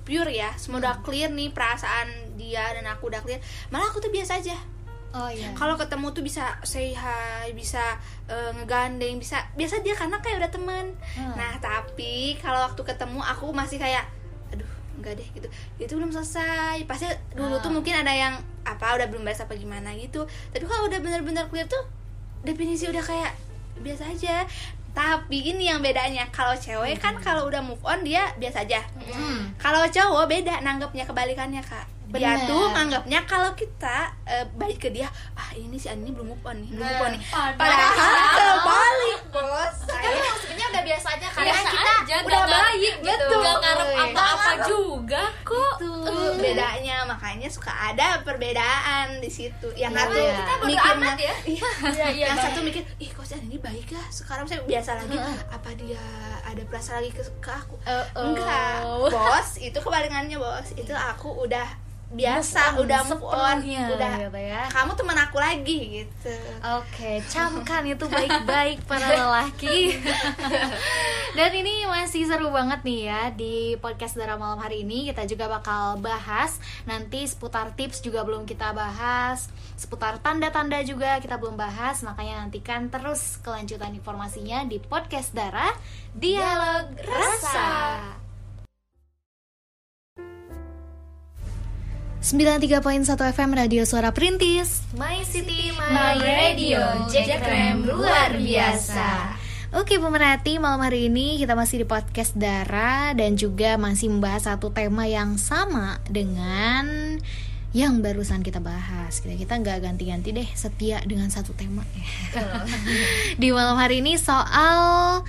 [0.01, 4.09] pure ya semua udah clear nih perasaan dia dan aku udah clear malah aku tuh
[4.09, 4.57] biasa aja
[5.09, 5.53] Oh iya.
[5.53, 10.51] kalau ketemu tuh bisa say hi bisa eh, ngegandeng bisa biasa dia karena kayak udah
[10.51, 11.33] temen Hmm.
[11.35, 14.05] nah tapi kalau waktu ketemu aku masih kayak
[14.99, 15.47] enggak deh gitu.
[15.77, 16.83] Itu belum selesai.
[16.83, 17.73] Pasti dulu tuh Ah.
[17.73, 20.23] mungkin ada yang apa udah belum beres apa gimana gitu.
[20.49, 21.81] Tapi kalau udah bener-bener clear tuh
[22.39, 23.31] definisi udah kayak
[23.77, 24.43] biasa aja.
[24.89, 28.81] Tapi ini yang bedanya kalau cewek kan kalau udah move on dia biasa aja.
[28.99, 29.53] Hmm.
[29.55, 31.87] kalau cowok beda nanggapnya kebalikannya kak.
[32.09, 32.49] Dia Bener.
[32.49, 36.57] tuh nganggapnya kalau kita eh, baik ke dia ah ini si Ani belum move on
[36.57, 37.21] nih belum move on nih.
[37.21, 39.77] Padahal- padahal kebalik bos.
[39.85, 40.33] Maksudnya
[40.79, 43.03] udah biasa aja karena Biasa kita aja, udah nggak- baik gitu.
[43.03, 43.39] betul.
[43.39, 45.73] Gak ngarep apa-apa juga kok.
[45.75, 49.67] Tuh bedanya makanya suka ada perbedaan di situ.
[49.75, 50.31] Yang Iya, satu iya.
[50.31, 51.35] Kita mikirnya amat ya.
[51.53, 54.03] iya, Iya, iya, yang satu mikir ih kok ini baik ya?
[54.07, 55.19] Sekarang saya biasa lagi.
[55.51, 55.99] Apa dia
[56.41, 57.75] ada perasaan lagi ke, ke aku?
[57.83, 58.23] Uh-oh.
[58.23, 58.79] enggak.
[59.11, 60.71] Bos itu kebalikannya bos.
[60.73, 61.67] Itu aku udah
[62.09, 64.63] biasa udah move on sepenuhnya udah gitu ya.
[64.73, 66.33] kamu teman aku lagi gitu
[66.81, 69.95] Oke, camkan itu baik-baik para lelaki.
[71.37, 75.47] Dan ini masih seru banget nih ya di podcast Dara Malam hari ini kita juga
[75.47, 79.47] bakal bahas nanti seputar tips juga belum kita bahas,
[79.79, 85.71] seputar tanda-tanda juga kita belum bahas, makanya nantikan terus kelanjutan informasinya di podcast Dara
[86.11, 88.28] Dialog Rasa.
[92.19, 99.39] 93.1 FM Radio Suara Perintis My City, My Radio, Jack Rem luar biasa.
[99.71, 104.67] Oke pemerhati, malam hari ini kita masih di podcast Dara dan juga masih membahas satu
[104.67, 107.15] tema yang sama dengan
[107.71, 109.23] yang barusan kita bahas.
[109.23, 111.87] Kita kita nggak ganti-ganti deh, setia dengan satu tema.
[113.41, 115.23] di malam hari ini soal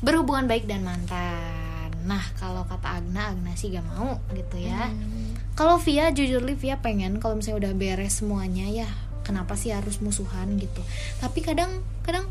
[0.00, 1.92] berhubungan baik dan mantan.
[2.08, 4.88] Nah kalau kata Agna, Agna sih gak mau gitu ya.
[5.54, 8.88] Kalau Via jujur li Via pengen kalau misalnya udah beres semuanya ya
[9.26, 10.82] kenapa sih harus musuhan gitu.
[11.20, 12.26] Tapi kadang kadang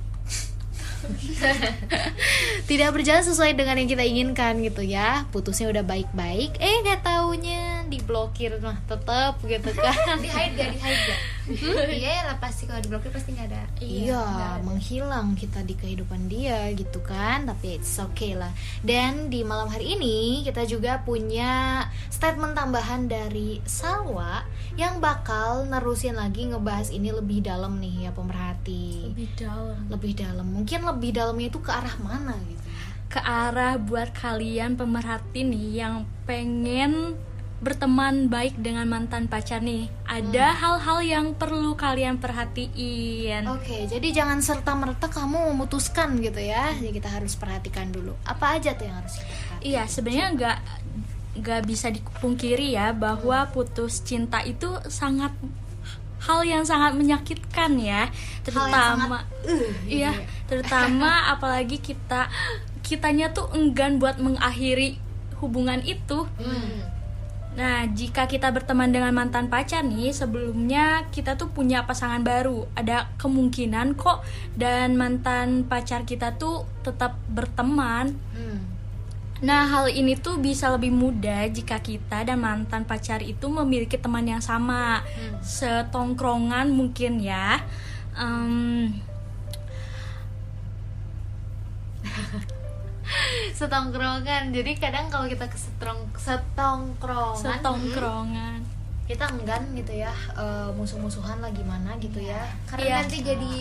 [2.70, 5.30] tidak berjalan sesuai dengan yang kita inginkan gitu ya.
[5.32, 9.98] Putusnya udah baik-baik, eh gak taunya diblokir mah tetep gitu kan.
[10.24, 11.20] di hide gak di hide gak
[11.90, 14.22] iya lah pasti kalau diblokir pasti nggak ada Iya,
[14.62, 17.50] menghilang kita di kehidupan dia gitu kan.
[17.50, 18.54] Tapi it's okay lah.
[18.86, 24.46] Dan di malam hari ini kita juga punya statement tambahan dari Salwa
[24.78, 29.10] yang bakal nerusin lagi ngebahas ini lebih dalam nih ya pemerhati.
[29.10, 30.46] lebih dalam Lebih dalam.
[30.46, 32.86] Mungkin lebih dalamnya itu ke arah mana gitu ya.
[33.10, 35.96] ke arah buat kalian pemerhati nih yang
[36.30, 37.18] pengen
[37.60, 43.44] berteman baik dengan mantan pacar nih ada hal-hal yang perlu kalian perhatiin.
[43.52, 46.72] Oke, jadi jangan serta merta kamu memutuskan gitu ya.
[46.80, 48.16] Jadi kita harus perhatikan dulu.
[48.24, 49.60] Apa aja tuh yang harus kita perhatikan?
[49.60, 50.58] iya sebenarnya nggak
[51.40, 55.36] nggak bisa dipungkiri ya bahwa putus cinta itu sangat
[56.24, 58.08] hal yang sangat menyakitkan ya.
[58.48, 59.28] Terutama
[59.84, 60.16] iya
[60.48, 62.32] terutama apalagi kita
[62.88, 64.98] kitanya tuh enggan buat mengakhiri
[65.40, 66.28] hubungan itu
[67.58, 72.70] Nah, jika kita berteman dengan mantan pacar nih, sebelumnya kita tuh punya pasangan baru.
[72.78, 74.22] Ada kemungkinan kok
[74.54, 78.14] dan mantan pacar kita tuh tetap berteman.
[78.38, 78.80] Hmm.
[79.40, 84.28] Nah, hal ini tuh bisa lebih mudah jika kita dan mantan pacar itu memiliki teman
[84.28, 85.00] yang sama,
[85.40, 87.64] setongkrongan mungkin ya.
[88.20, 88.92] Em,
[93.60, 98.60] setongkrongan jadi kadang kalau kita ke setrong setongkrongan setongkrongan.
[99.06, 102.96] kita enggan gitu ya eh, musuh-musuhan lah gimana gitu ya karena Iya.
[103.00, 103.54] nanti jadi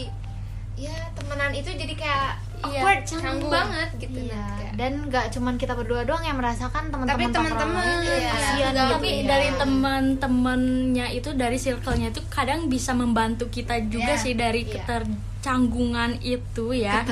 [0.79, 2.31] ya temenan itu jadi kayak
[2.61, 3.51] Iya, awkward canggung canggung.
[3.51, 4.37] banget gitu Iya.
[4.37, 8.31] nanti dan nggak cuman kita berdua doang yang merasakan teman-teman Tapi teman-teman, iya.
[8.31, 9.27] kasihan gitu tapi ya.
[9.27, 14.73] dari teman-temannya itu dari circle-nya itu kadang bisa membantu kita juga Iya, sih dari iya.
[14.77, 17.03] ketercanggungan itu ya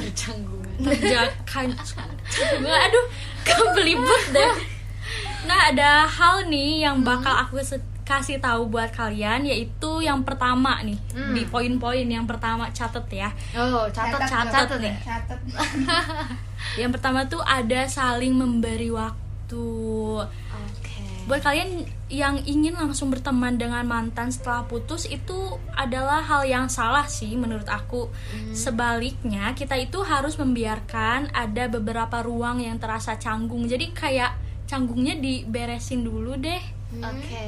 [0.79, 1.69] terjakan
[2.63, 3.07] aduh
[3.43, 4.53] kebelibet deh.
[5.45, 10.79] Nah ada hal nih yang bakal aku se- kasih tahu buat kalian yaitu yang pertama
[10.81, 10.95] nih
[11.33, 13.31] di poin-poin yang pertama catet ya.
[13.53, 14.95] Oh, catat Catat, catat nih.
[14.97, 15.39] catat
[16.81, 19.67] Yang pertama tuh ada saling memberi waktu.
[21.27, 25.35] Buat kalian yang ingin langsung berteman dengan mantan setelah putus itu
[25.75, 28.07] adalah hal yang salah sih menurut aku.
[28.55, 33.67] Sebaliknya, kita itu harus membiarkan ada beberapa ruang yang terasa canggung.
[33.67, 36.63] Jadi kayak canggungnya diberesin dulu deh.
[36.97, 37.47] Oke.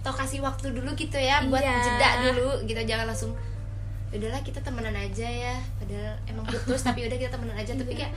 [0.00, 1.76] atau kasih waktu dulu gitu ya buat Iya.
[1.84, 3.36] jeda dulu gitu jangan langsung
[4.08, 8.08] udahlah kita temenan aja ya padahal emang putus tapi udah kita temenan aja tapi kayak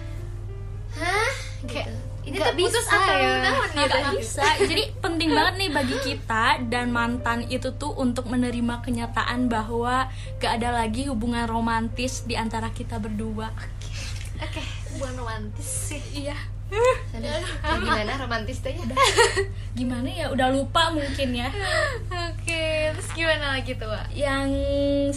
[0.95, 1.33] hah
[1.67, 1.91] gitu
[2.23, 3.35] ini nggak tuh putus bisa atau ya.
[3.51, 4.43] gitu Nggak bisa.
[4.63, 10.07] Jadi penting banget nih bagi kita dan mantan itu tuh untuk menerima kenyataan bahwa
[10.39, 13.51] gak ada lagi hubungan romantis di antara kita berdua.
[14.39, 14.63] Oke,
[14.99, 16.01] bukan romantis sih.
[16.15, 16.35] Iya.
[17.13, 18.81] Sana, kayak gimana romantis teh ya
[19.77, 20.25] Gimana ya?
[20.33, 21.53] Udah lupa mungkin ya.
[22.09, 24.09] Oke, terus gimana lagi tuh, Wak?
[24.09, 24.49] Yang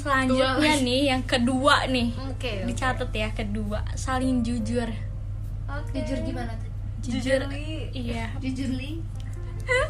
[0.05, 2.13] selanjutnya nih, yang kedua nih.
[2.29, 2.69] Oke.
[2.69, 4.91] Dicatat ya, kedua, saling jujur.
[5.67, 5.99] Oke.
[5.99, 6.66] jujur gimana tuh
[7.07, 7.41] Jujur.
[7.95, 8.35] Iya.
[8.43, 8.71] jujur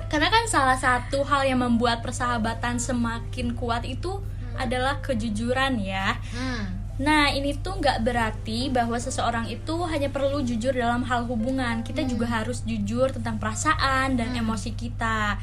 [0.09, 4.25] Karena kan salah satu hal yang membuat persahabatan semakin kuat itu
[4.57, 6.17] adalah kejujuran ya.
[6.33, 6.87] Hmm.
[6.97, 11.85] Nah, ini tuh nggak berarti bahwa seseorang itu hanya perlu jujur dalam hal hubungan.
[11.85, 15.37] Kita juga harus jujur tentang perasaan dan emosi kita.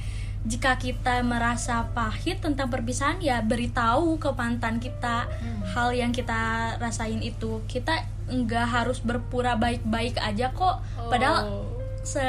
[0.43, 5.29] Jika kita merasa pahit tentang perpisahan, ya beritahu ke mantan kita
[5.77, 7.62] hal yang kita rasain itu.
[7.69, 10.79] Kita nggak harus berpura baik-baik aja kok.
[11.09, 11.67] Padahal
[12.03, 12.23] se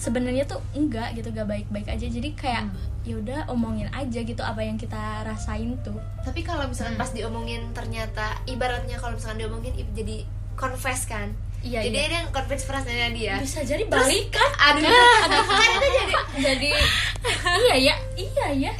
[0.00, 2.06] sebenarnya tuh enggak gitu gak baik-baik aja.
[2.08, 2.72] Jadi kayak
[3.04, 6.00] ya udah omongin aja gitu apa yang kita rasain tuh.
[6.24, 10.24] Tapi kalau misalkan pas diomongin ternyata ibaratnya kalau misalkan diomongin jadi
[10.56, 11.32] confess kan?
[11.60, 12.08] Iya, jadi iya.
[12.08, 13.34] dia yang confess perasaannya dia.
[13.36, 14.50] Bisa jadi balikan.
[14.72, 14.88] aduh
[15.28, 16.70] aduh kan itu jadi jadi
[17.68, 18.72] iya ya iya ya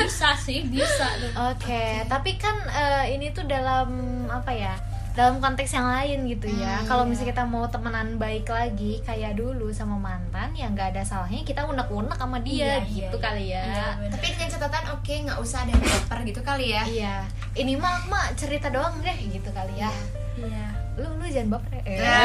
[0.00, 1.04] bisa sih bisa.
[1.20, 3.88] Tuh Oke, tapi kan eh, ini tuh dalam
[4.36, 4.74] apa ya?
[5.14, 6.82] Dalam konteks yang lain gitu ya.
[6.82, 11.40] Kalau misalnya kita mau temenan baik lagi kayak dulu sama mantan, ya nggak ada salahnya
[11.40, 13.62] kita unek-unek sama dia Iya, gitu iya, kali ya.
[13.62, 14.10] Iya, bener.
[14.10, 17.14] tapi dengan catatan oke nggak usah ada yang baper gitu kali ya Iya.
[17.54, 19.90] Ini mah mah cerita doang deh gitu kali ya.
[20.34, 21.78] iya Lu lu jangan baper.
[21.80, 22.18] ya.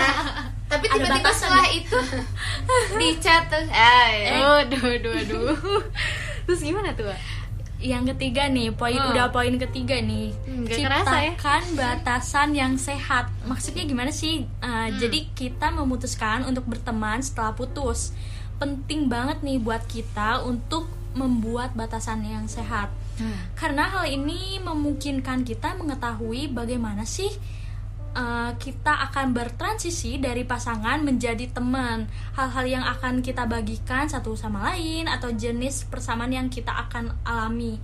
[0.72, 1.98] tapi Ada tiba-tiba setelah itu
[2.96, 5.52] di chat tuh ay, Aduh, aduh, aduh.
[6.44, 7.12] Terus gimana tuh?
[7.84, 9.10] Yang ketiga nih poin Oh.
[9.10, 10.86] udah poin ketiga nih Hmm, kerasa
[11.18, 11.34] ya.
[11.34, 14.96] ciptakan batasan yang sehat maksudnya gimana sih Uh, Hmm.
[14.96, 18.14] jadi kita memutuskan untuk berteman setelah putus
[18.56, 23.34] penting banget nih buat kita untuk membuat batasan yang sehat Hmm.
[23.52, 27.28] karena hal ini memungkinkan kita mengetahui bagaimana sih
[28.16, 32.08] uh, kita akan bertransisi dari pasangan menjadi teman.
[32.36, 37.80] Hal-hal yang akan kita bagikan satu sama lain atau jenis persamaan yang kita akan alami.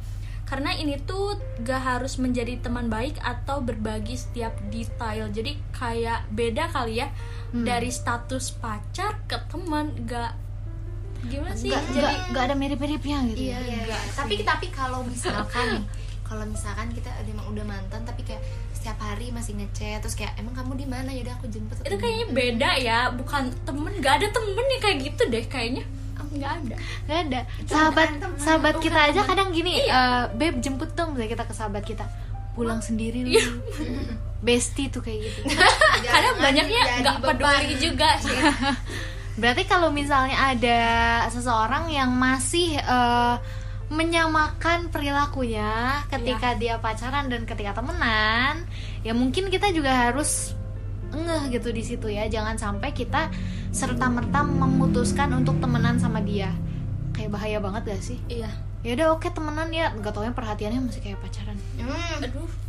[0.49, 5.29] Karena ini tuh gak harus menjadi teman baik atau berbagi setiap detail.
[5.29, 7.13] Jadi kayak beda kali ya.
[7.53, 10.33] Dari status pacar ke teman gak
[11.29, 11.69] gimana sih?
[11.69, 13.51] Nggak, jadi nggak, nggak ada mirip-miripnya gitu.
[13.51, 13.99] Iya, iya.
[14.15, 15.83] tapi tapi kalau misalkan
[16.29, 18.45] kalau misalkan kita emang udah mantan tapi kayak
[18.77, 21.09] setiap hari masih ngechat terus kayak emang kamu di mana?
[21.09, 24.99] Ya udah aku jemput itu kayaknya beda ya bukan temen gak ada temen yang kayak
[25.09, 25.85] gitu deh kayaknya.
[26.29, 26.77] Nggak ada.
[27.09, 27.41] Gak ada.
[27.65, 32.05] Sahabat sahabat kita aja kadang gini, eh, beb jemput dong misalnya kita ke sahabat kita.
[32.53, 33.33] Pulang sendiri lu.
[34.47, 35.41] Bestie tuh kayak gitu.
[36.15, 38.37] kadang banyaknya nggak peduli juga sih.
[39.41, 40.81] Berarti kalau misalnya ada
[41.33, 43.35] seseorang yang masih eh,
[43.89, 48.69] menyamakan perilakunya ketika dia pacaran dan ketika temenan,
[49.01, 50.53] ya mungkin kita juga harus
[51.09, 52.29] ngeh gitu di situ ya.
[52.29, 53.33] Jangan sampai kita
[53.73, 56.53] serta merta memutuskan untuk temenan sama dia.
[57.17, 58.19] Kayak bahaya banget gak sih?
[58.31, 58.53] iya
[58.87, 61.59] Ya udah oke temenan ya, nggak taunya perhatiannya masih kayak pacaran.
[61.83, 62.68] Hmm, aduh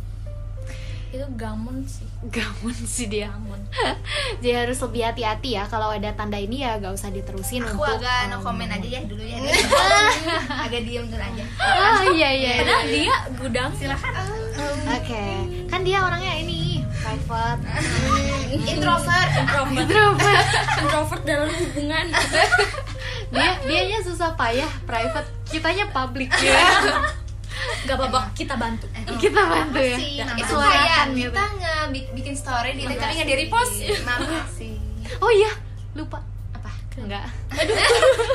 [1.10, 2.06] itu gamon sih.
[2.34, 3.34] Gamun sih dia.
[3.34, 3.60] gamon
[4.42, 5.66] Jadi harus lebih hati-hati ya.
[5.66, 9.00] Kalau ada tanda ini ya gak usah diterusin aku untuk agak no comment aja ya
[9.04, 9.38] dulu ya.
[10.70, 11.44] Agak diem dulu aja.
[11.58, 12.52] Oh iya iya.
[12.62, 13.70] padahal dia gudang.
[13.74, 14.12] Silakan.
[14.90, 15.26] Oke,
[15.70, 17.62] kan dia orangnya ini private,
[18.52, 19.30] introvert.
[19.40, 19.86] Introvert.
[19.86, 20.46] Introvert.
[20.76, 22.06] introvert dalam hubungan.
[23.30, 26.28] Dia dianya susah payah private, kitanya public.
[26.42, 26.58] ya.
[27.82, 28.86] Nggak apa-apa kita bantu
[29.22, 29.96] Kita bantu ya.
[30.32, 31.30] itu kayak gitu.
[31.30, 31.74] kita nge
[32.12, 34.76] bikin story di tapi nggak di repost makasih
[35.18, 35.50] Oh iya,
[35.92, 36.22] lupa.
[36.52, 37.26] apa Enggak.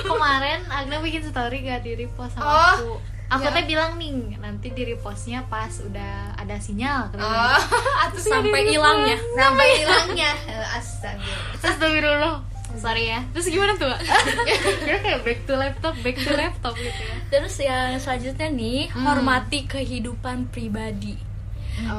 [0.05, 2.91] Kemarin Agna bikin story gak di repost sama Oh, aku.
[3.27, 3.53] Aku ya.
[3.53, 7.09] teh bilang nih nanti di repostnya pas udah ada sinyal.
[7.15, 7.57] oh
[8.03, 12.37] atau sampai hilangnya sampai hilangnya Eh, astaga Astagfirullah.
[12.77, 13.91] Sorry ya terus gimana tuh
[14.85, 19.65] kira kayak back to laptop back to laptop gitu ya Terus yang selanjutnya nih, hormati
[19.65, 21.17] kehidupan pribadi.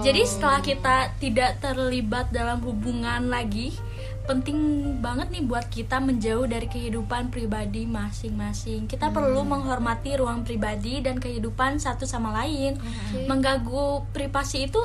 [0.01, 3.77] Jadi setelah kita tidak terlibat dalam hubungan lagi,
[4.25, 4.57] penting
[5.05, 8.89] banget nih buat kita menjauh dari kehidupan pribadi masing-masing.
[8.89, 12.81] Kita perlu menghormati ruang pribadi dan kehidupan satu sama lain.
[13.29, 14.81] Mengganggu privasi itu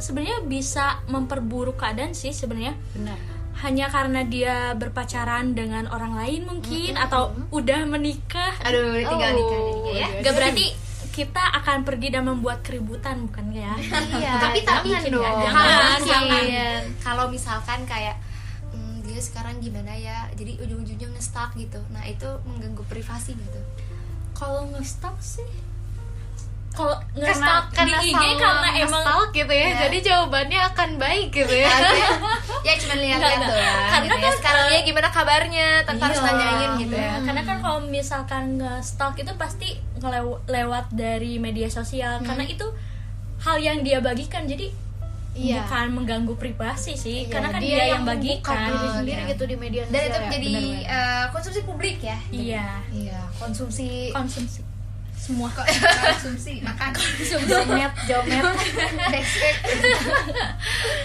[0.00, 2.72] sebenarnya bisa memperburuk keadaan sih sebenarnya.
[2.96, 3.31] benar
[3.62, 8.58] Hanya karena dia berpacaran dengan orang lain mungkin atau udah menikah?
[8.66, 10.08] Aduh tinggal nikah jadinya ya.
[10.26, 10.66] Gak berarti
[11.12, 13.72] kita akan pergi dan membuat keributan bukan ya?
[14.18, 14.42] iya.
[14.42, 15.36] Tapi tapi jangan dong.
[15.46, 16.02] Jangan, kalau jangan.
[16.02, 18.16] misalkan kalau misalkan kayak
[18.74, 20.26] hmm, dia sekarang gimana ya?
[20.34, 21.78] Jadi ujung-ujungnya ngestak gitu.
[21.94, 23.60] Nah itu mengganggu privasi gitu.
[24.34, 25.46] Kalau nge-stalk sih
[26.72, 31.28] kalau karena nge-stalk karena di IG karena emang nge-stalk gitu ya jadi jawabannya akan baik
[31.30, 31.68] gitu ya.
[32.62, 33.82] Ya cuma lihat-lihat doang enggak.
[33.90, 34.22] karena gitu ya.
[34.22, 35.68] kan, sekarang eh, dia gimana kabarnya?
[35.82, 36.26] Tanpa harus Iya.
[36.28, 37.02] nanyain gitu ya.
[37.02, 39.68] Ya, karena kan kalau misalkan nge-stalk itu pasti
[40.46, 42.22] lewat dari media sosial.
[42.22, 42.62] Karena itu
[43.40, 44.46] hal yang dia bagikan.
[44.46, 44.70] Jadi
[45.32, 45.64] Iya.
[45.64, 47.24] bukan mengganggu privasi sih.
[47.24, 48.68] Iya, karena kan dia, yang membuka bagikan.
[48.70, 50.92] diri sendiri gitu di media dan sosial itu ya, jadi benar-benar.
[50.94, 52.18] eh, konsumsi publik ya.
[52.30, 52.66] Iya.
[52.90, 54.60] Iya konsumsi konsumsi
[55.22, 56.90] semua konsumsi makan.
[57.22, 57.92] Jomet.
[58.10, 58.42] Jomet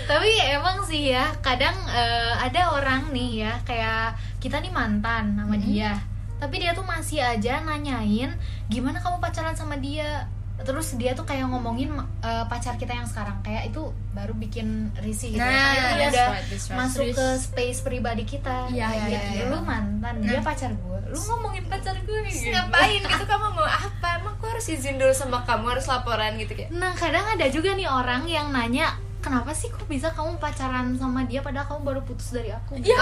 [0.09, 5.53] tapi emang sih ya kadang eh, ada orang nih ya kayak kita nih mantan sama
[5.61, 6.01] dia
[6.41, 8.33] tapi dia tuh masih aja nanyain
[8.69, 10.25] gimana kamu pacaran sama dia
[10.57, 15.37] terus dia tuh kayak ngomongin eh, pacar kita yang sekarang kayak itu baru bikin risih
[15.37, 15.45] gitu ya.
[15.45, 16.73] Nah, itu that's udah right, right.
[16.73, 19.43] masuk ke space pribadi kita Iya, Kayak, iya, ya, iya.
[19.47, 22.51] lu mantan dia pacar gue lu ngomongin pacar gue Terus gitu.
[22.51, 26.51] ngapain gitu kamu mau apa emang aku harus izin dulu sama kamu harus laporan gitu
[26.51, 30.95] kayak Nah kadang ada juga nih orang yang nanya Kenapa sih kok bisa kamu pacaran
[30.95, 32.79] sama dia padahal kamu baru putus dari aku?
[32.79, 32.95] Ya.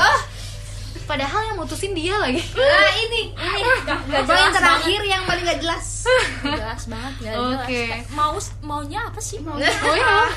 [1.03, 2.39] Padahal yang mutusin dia lagi.
[2.55, 3.61] Nah ini ini.
[4.23, 6.07] Poin terakhir yang paling gak jelas.
[6.41, 7.83] Jelas banget ya Oke.
[8.11, 9.37] mau maunya apa sih?
[9.39, 10.29] Mau Oh ya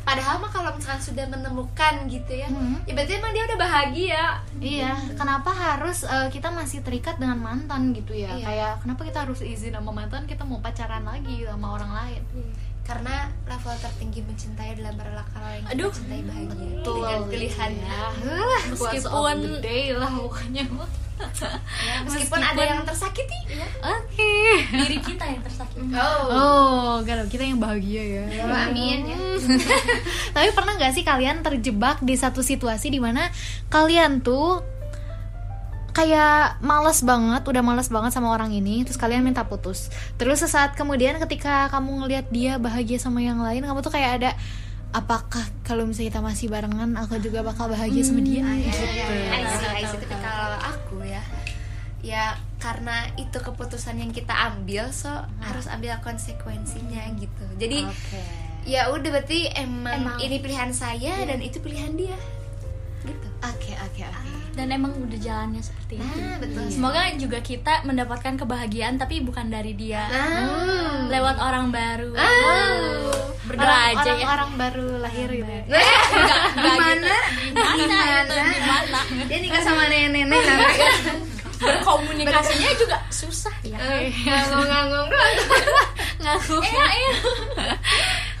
[0.00, 2.82] padahal mah kalau misalkan sudah menemukan gitu ya Mhm.
[2.82, 4.24] ya berarti emang dia udah bahagia.
[4.58, 8.34] Iya Kenapa harus eh, kita masih terikat dengan mantan gitu ya?
[8.34, 8.44] Iya.
[8.44, 12.22] Kayak kenapa kita harus izin sama mantan kita mau pacaran lagi sama orang lain
[12.90, 15.90] karena level tertinggi mencintai adalah berlakar yang Aduh.
[15.94, 16.70] cintai bahagia.
[16.82, 17.70] Betul, dengan pilihan.
[17.78, 18.02] Ya.
[18.66, 20.64] Meskipun- the day lah pokoknya.
[22.08, 23.38] Meskipun, ada yang tersakiti.
[23.52, 23.68] Ya.
[23.84, 24.32] Oke.
[24.72, 25.92] Diri kita yang tersakiti.
[25.92, 28.24] Oh, Oh, kalau kita yang bahagia ya.
[28.66, 29.18] amin ya.
[30.34, 33.28] Tapi pernah nggak sih kalian terjebak di satu situasi di mana
[33.68, 34.64] kalian tuh
[36.00, 39.92] kayak males banget, udah males banget sama orang ini, terus kalian minta putus.
[40.16, 44.30] Terus sesaat kemudian ketika kamu ngelihat dia bahagia sama yang lain, kamu tuh kayak ada
[44.96, 48.82] apakah kalau misalnya kita masih barengan aku juga bakal bahagia sama dia gitu.
[48.82, 49.98] I see, I see.
[50.00, 51.22] Tapi kalau aku ya
[52.00, 55.12] ya karena itu keputusan yang kita ambil so
[55.44, 57.84] harus ambil konsekuensinya gitu jadi
[58.64, 60.16] ya udah berarti emang, Emang.
[60.16, 62.16] ini pilihan saya dan itu pilihan dia
[63.04, 64.39] gitu Oke, oke, oke.
[64.54, 66.18] Dan emang udah jalannya seperti itu.
[66.18, 70.04] nah betul semoga juga kita mendapatkan kebahagian tapi bukan dari dia.
[70.10, 72.12] Nah lewat orang baru.
[73.50, 74.26] Berdoa Orang, aja orang, ya.
[74.30, 75.50] orang baru lahir gitu.
[75.50, 75.62] ya.
[76.54, 77.14] gimana?
[77.50, 77.98] Gimana?
[78.22, 79.00] Gitu, gimana?
[79.26, 80.54] Dia nikah sama nenek-nenek
[81.60, 83.76] berkomunikasinya juga susah ya.
[83.76, 85.36] Nganggung-nganggung doang.
[86.60, 87.14] Iya iya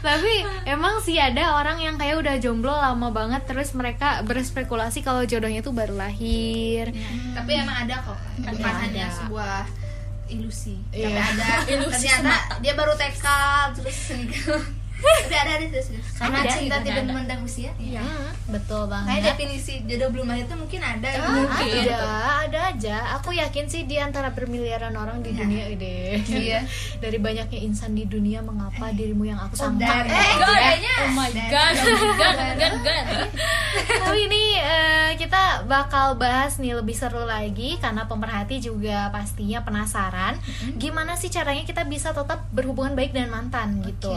[0.00, 0.32] Tapi
[0.64, 5.60] emang sih ada orang yang kayak udah jomblo lama banget terus mereka berspekulasi kalau jodohnya
[5.60, 6.92] tuh baru lahir.
[7.36, 8.18] tapi emang ada kok.
[8.40, 9.68] Bukan hanya sebuah
[10.32, 10.80] ilusi.
[10.90, 11.08] Iya.
[11.10, 11.50] tapi ada.
[11.76, 12.34] Ilusi ternyata
[12.64, 13.24] dia baru TK
[13.76, 17.08] terus nikah tapi ada ada terus terus karena Ada, cinta ada, tidak ada.
[17.08, 18.02] memandang usia Iya.
[18.46, 19.22] betul Kayak banget.
[19.26, 21.88] definisi jodoh belum lahir itu mungkin ada gitu.
[21.88, 21.98] Ada,
[22.42, 22.96] ada aja.
[23.16, 26.20] Aku yakin sih di antara bermiliaran orang di dunia ini.
[26.20, 26.60] Iya.
[27.02, 29.86] Dari banyaknya insan di dunia, mengapa dirimu yang aku sangka?
[29.86, 30.58] dari- Eh, God,
[31.00, 33.28] oh my god, oh my god, god, god.
[34.00, 40.36] Tapi ini eh, kita bakal bahas nih lebih seru lagi karena pemerhati juga pastinya penasaran
[40.76, 44.10] gimana sih caranya kita bisa tetap berhubungan baik dengan mantan gitu.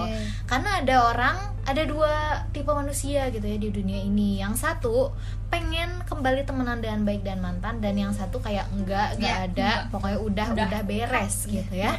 [0.45, 1.37] Karena ada orang,
[1.69, 4.41] ada dua tipe manusia gitu ya di dunia ini.
[4.41, 5.13] Yang satu
[5.53, 9.69] pengen kembali temenan dengan baik dan mantan dan yang satu kayak enggak, enggak Iya, ada,
[9.93, 11.93] pokoknya udah udah, beres gitu ya.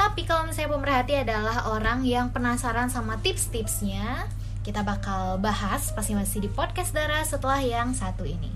[0.00, 4.28] Tapi kalau misalnya pemerhati adalah orang yang penasaran sama tips-tipsnya,
[4.60, 8.52] kita bakal bahas pasti masih di podcast Dara setelah yang satu ini.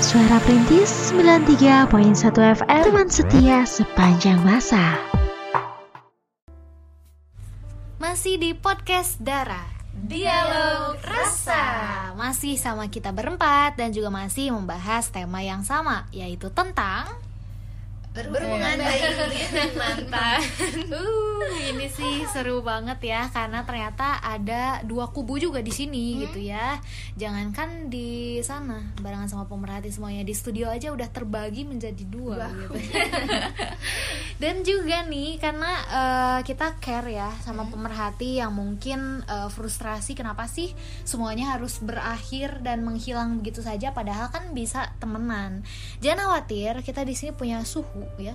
[0.00, 1.92] Suara Perintis 93.1
[2.32, 5.09] FM Teman setia sepanjang masa
[8.00, 9.60] Masih di podcast Dara.
[9.92, 11.60] Dialog Rasa.
[12.16, 17.04] Masih sama kita berempat dan juga masih membahas tema yang sama Yaitu tentang
[18.10, 20.40] berhubungan baik dengan mantan
[20.90, 26.42] Uh, ini sih seru banget ya karena ternyata ada dua kubu juga di sini gitu
[26.42, 26.82] ya.
[27.14, 32.74] Jangankan di sana barengan sama pemerhati semuanya di studio aja udah terbagi menjadi dua gitu.
[34.42, 40.50] Dan juga nih karena eh, kita care ya sama pemerhati yang mungkin eh, frustrasi kenapa
[40.50, 40.74] sih
[41.06, 45.62] semuanya harus berakhir dan menghilang begitu saja padahal kan bisa temenan.
[46.02, 48.34] Jangan khawatir, kita di sini punya suhu ya.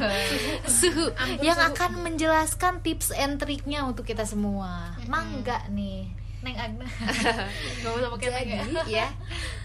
[0.80, 4.94] suhu yang akan menjelaskan tips and triknya untuk kita semua.
[5.06, 6.10] Mangga nih.
[6.40, 6.88] Neng Agna.
[7.84, 8.62] Gak usah pakai neng ya.
[8.64, 9.08] Jadi ya,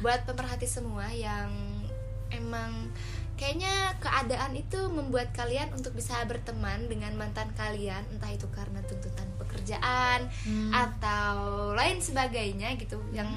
[0.04, 1.52] buat pemerhati semua yang
[2.36, 2.92] emang
[3.36, 9.28] kayaknya keadaan itu membuat kalian untuk bisa berteman dengan mantan kalian, entah itu karena tuntutan
[9.40, 10.72] pekerjaan Hmm.
[10.72, 11.36] atau
[11.76, 13.28] lain sebagainya gitu, yang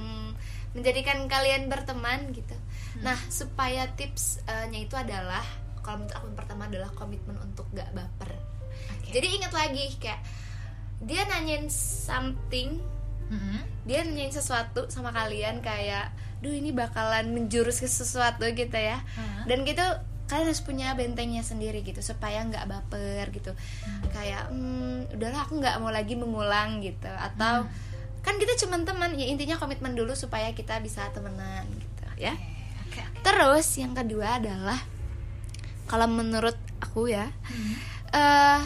[0.74, 2.54] menjadikan kalian berteman gitu.
[2.98, 3.10] Hmm.
[3.10, 5.42] Nah, supaya tipsnya itu adalah
[5.88, 8.36] kalau menurut aku yang pertama adalah komitmen untuk gak baper.
[9.08, 10.20] Jadi ingat lagi kayak
[11.00, 12.76] dia nanyain something
[13.32, 13.60] Mm-mm.
[13.88, 16.12] dia nanyain sesuatu sama kalian kayak
[16.44, 19.00] duh ini bakalan menjurus ke sesuatu gitu ya.
[19.00, 19.48] Hah?
[19.48, 19.80] dan gitu
[20.28, 23.56] kalian harus punya bentengnya sendiri gitu supaya nggak baper gitu.
[24.12, 27.08] Kayak hmm, udahlah aku nggak mau lagi mengulang gitu.
[27.08, 27.64] Atau
[28.20, 32.36] kan kita cuma teman ya intinya komitmen dulu supaya kita bisa temenan gitu ya.
[33.24, 34.76] Terus yang kedua adalah
[35.88, 37.32] kalau menurut aku ya
[38.12, 38.60] eh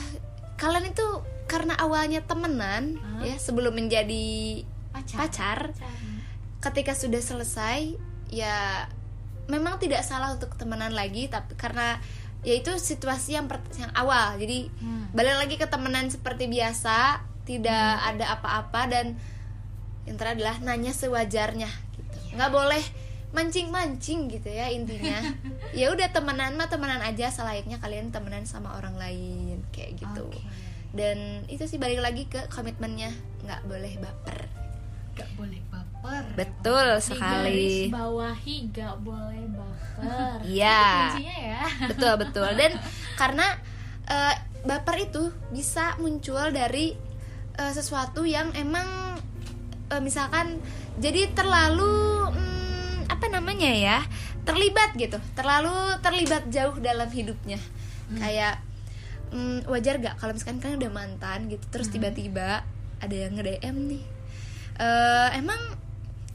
[0.59, 1.07] kalian itu
[1.47, 4.63] karena awalnya temenan ya sebelum menjadi
[5.17, 5.59] pacar,
[6.61, 7.99] ketika sudah selesai
[8.31, 8.87] ya
[9.51, 11.99] memang tidak salah untuk temenan lagi tapi karena
[12.43, 14.39] ya itu situasi yang per- yang awal.
[14.39, 14.71] Jadi
[15.13, 19.07] balik lagi ke temenan seperti biasa tidak ada apa-apa dan
[20.07, 22.19] yang terakhir adalah nanya sewajarnya gitu.
[22.39, 22.85] Nggak boleh
[23.33, 25.19] mancing-mancing gitu ya intinya.
[25.73, 30.29] Ya udah temenan mah temenan aja selayaknya kalian temenan sama orang lain kayak gitu.
[30.93, 33.09] Dan itu sih balik lagi ke komitmennya
[33.49, 34.39] nggak boleh baper.
[35.17, 36.25] Gak boleh baper.
[36.35, 37.73] betul Digaris sekali.
[37.89, 40.39] bawahi gak boleh baper.
[40.53, 41.17] Iya.
[41.21, 41.65] Ya.
[41.91, 42.49] betul betul.
[42.53, 42.77] Dan
[43.17, 43.57] karena
[44.09, 44.35] eh,
[44.69, 46.93] baper itu bisa muncul dari
[47.57, 49.17] eh, sesuatu yang emang
[49.89, 50.61] eh, misalkan
[51.01, 52.52] jadi terlalu hmm,
[53.23, 53.99] apa namanya ya
[54.43, 55.15] terlibat gitu.
[55.39, 57.63] Terlalu terlibat jauh dalam hidupnya.
[58.19, 58.59] Kayak
[59.31, 62.67] hmm, wajar gak kalau misalkan kalian udah mantan gitu terus tiba-tiba
[62.99, 64.03] ada yang nge DM nih
[64.73, 65.61] Eh, emang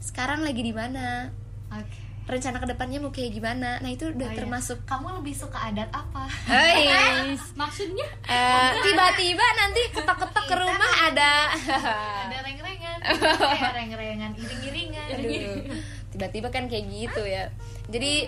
[0.00, 1.28] sekarang lagi di mana?
[1.68, 2.08] Oke.
[2.28, 3.80] rencana ke depannya mau kayak gimana?
[3.80, 4.38] Nah itu udah Oh, iya.
[4.40, 6.28] termasuk Kamu lebih suka adat apa?
[6.44, 6.92] Hei.
[7.60, 8.04] maksudnya?
[8.24, 11.32] Eh, tiba-tiba nanti ketok-ketok ke rumah ada.
[12.28, 12.98] Ada reng-rengan,
[13.32, 15.08] kayak reng-rengan, iring-iringan.
[16.18, 17.54] Tiba-tiba kan kayak gitu ya.
[17.86, 18.26] Jadi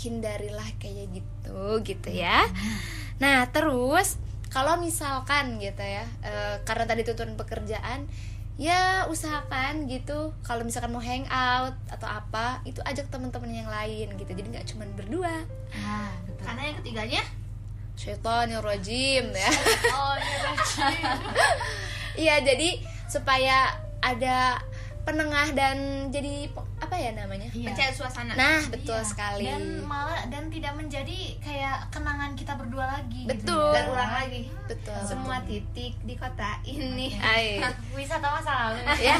[0.00, 2.48] hindarilah kayak gitu gitu ya.
[3.20, 4.16] Nah terus
[4.48, 8.08] kalau misalkan gitu ya eh, karena tadi tuntutan pekerjaan
[8.56, 14.32] ya usahakan gitu kalau misalkan mau hangout atau apa itu ajak teman-teman yang lain gitu.
[14.32, 15.44] Jadi nggak cuma berdua.
[15.76, 16.44] Ah, betul.
[16.48, 17.22] karena yang ketiganya?
[18.00, 19.52] Syaitonir rajim ya.
[19.92, 21.12] Oh, iya.
[22.20, 23.70] Iya jadi supaya
[24.02, 24.58] ada
[25.06, 26.50] penengah dan jadi
[27.00, 27.48] ya namanya?
[27.50, 27.66] Iya.
[27.66, 29.06] mencari suasana Nah betul Iya.
[29.06, 29.44] sekali.
[29.44, 33.24] Dan malah dan tidak menjadi kayak kenangan kita berdua lagi.
[33.24, 33.64] gitu Betul.
[33.66, 33.74] ya.
[33.74, 35.00] dan ulang lagi betul.
[35.02, 37.58] semua titik di kota ini Ay,
[37.96, 38.80] Wisata masa lalu.
[39.08, 39.16] ya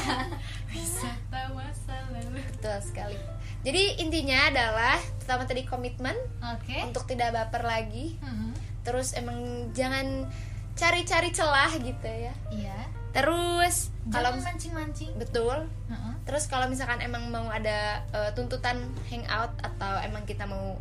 [0.67, 2.39] Wisata masa lalu.
[2.39, 3.17] betul sekali.
[3.61, 6.81] Jadi intinya adalah pertama tadi komitmen Oke.
[6.83, 8.17] untuk tidak baper lagi.
[8.19, 8.53] Mm-mm.
[8.81, 9.37] Terus emang
[9.71, 10.25] jangan
[10.73, 12.33] cari-cari celah gitu ya.
[12.49, 12.79] Iya.
[13.11, 15.13] Terus kalau mancing-mancing.
[15.19, 15.67] betul.
[15.91, 16.15] Heeh.
[16.27, 20.79] Terus kalau misalkan emang mau ada eh, tuntutan hangout atau emang kita mau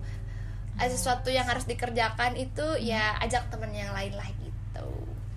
[0.80, 4.88] ada sesuatu yang harus dikerjakan itu ya ajak temen yang lain lah gitu.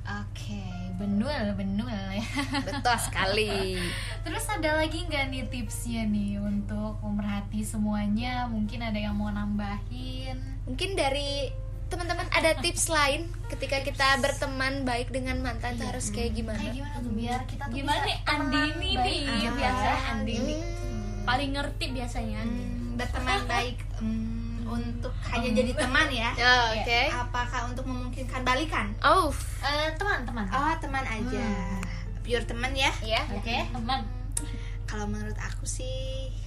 [0.03, 0.63] Oke,
[0.99, 2.27] benul, benul ya.
[2.67, 3.79] Betul sekali.
[4.27, 8.51] Terus ada lagi nggak nih tipsnya nih untuk pemerhati semuanya?
[8.51, 10.39] Mungkin ada yang mau nambahin?
[10.67, 11.51] Mungkin dari
[11.93, 16.57] teman-teman ada tips lain ketika kita berteman baik dengan mantan tuh harus kayak gimana?
[16.57, 19.89] Kayak gimana tuh biar kita tuh Gimana bisa nih, temenan Andini nih, Iya, Ah, biasa.
[20.11, 20.57] Andini.
[21.23, 22.41] paling ngerti biasanya.
[22.43, 26.31] Hmm, berteman baik hmm, untuk hanya jadi teman ya?
[26.43, 27.01] Oh, Oke.
[27.13, 28.87] apakah untuk memungkinkan balikan?
[29.01, 29.29] Oh,
[29.61, 30.49] Eh, teman-teman.
[30.49, 31.47] oh teman aja.
[32.23, 32.91] Pure teman ya?
[33.01, 33.23] Ya.
[33.31, 34.03] Oke, teman.
[34.85, 35.93] kalau menurut aku sih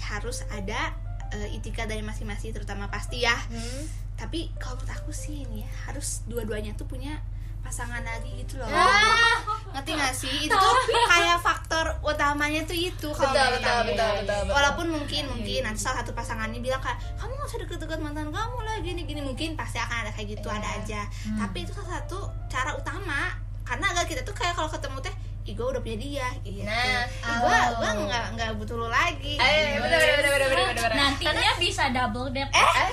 [0.02, 0.92] harus ada
[1.32, 3.34] eh, itika dari masing-masing terutama pasti ya.
[3.48, 4.05] Hmm.
[4.16, 7.20] Tapi kalau menurut aku sih ini ya harus dua-duanya tuh punya
[7.60, 8.70] pasangan lagi gitu loh.
[8.70, 9.42] Ah.
[9.74, 10.46] ngerti gak sih?
[10.46, 10.78] Itu tuh
[11.10, 13.88] kayak faktor utamanya tuh itu kalau Betul, menurut betul, aku.
[13.90, 14.54] betul, betul, betul.
[14.54, 18.58] walaupun mungkin mungkin nanti salah satu pasangannya bilang kayak kamu gak usah deket-deket mantan kamu
[18.62, 21.02] lah gini gini mungkin pasti akan ada kayak gitu ada aja.
[21.42, 23.34] Tapi itu salah satu cara utama.
[23.66, 25.16] Karena agar kita tuh kayak kalau ketemu teh
[25.48, 29.78] gue udah punya dia gitu Nah, ih gue gue nggak nggak butuh lo lagi Eh,
[29.78, 30.92] bener bener bener bener bener bener.
[30.96, 32.90] nantinya bisa double date eh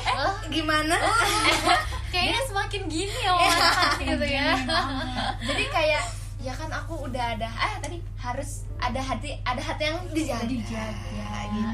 [0.49, 0.97] gimana
[2.13, 3.57] Kayaknya semakin gini ya Iya.
[3.57, 4.49] Mas, gitu ya.
[5.43, 6.03] Jadi kayak
[6.39, 10.45] ya kan aku udah ada ah tadi harus ada hati ada hati yang dijaga.
[10.45, 10.75] gitu.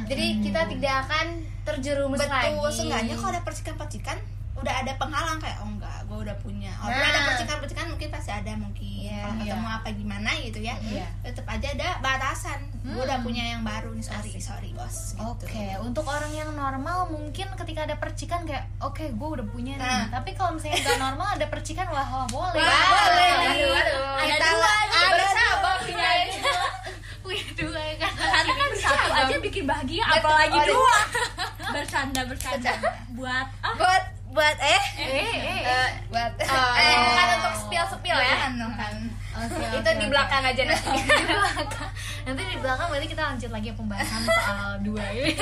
[0.06, 1.26] Jadi kita tidak akan
[1.64, 2.54] terjerumus lagi.
[2.54, 4.18] betul seenggaknya kalau ada percikan-percikan
[4.58, 7.10] udah ada penghalang kayak oh enggak gue udah punya walaupun Nah.
[7.10, 11.06] ada percikan-percikan mungkin pasti ada mungkin Iya, kalau ketemu apa gimana gitu ya Iya.
[11.22, 15.22] tetap aja ada batasan gue udah punya yang baru nih sorry sorry bos gitu.
[15.44, 19.84] Oke, untuk orang yang normal mungkin ketika ada percikan kayak oke gue udah punya nih.
[19.84, 20.04] Nah.
[20.10, 22.56] Tapi kalau misalnya nggak normal ada percikan wah, wah boleh.
[22.56, 23.32] Wah, boleh.
[23.34, 24.00] Waduh, waduh.
[24.16, 26.08] ada Kita dua ada bersama punya
[27.28, 28.12] Wih, dua ya kan.
[28.16, 30.96] karena kan satu aja bikin bahagia apalagi dua
[31.74, 32.72] bercanda bercanda
[33.12, 36.46] buat ah buat buat eh Eh, eh, Eh, buat Eh.
[36.46, 38.34] bukan untuk spill spill ya.
[38.38, 38.94] Bukan, bukan.
[39.38, 40.98] Oke, Itu oke, di belakang aja nanti.
[41.22, 41.90] di belakang.
[42.24, 45.32] Nanti di belakang berarti kita lanjut lagi pembahasan soal dua ini.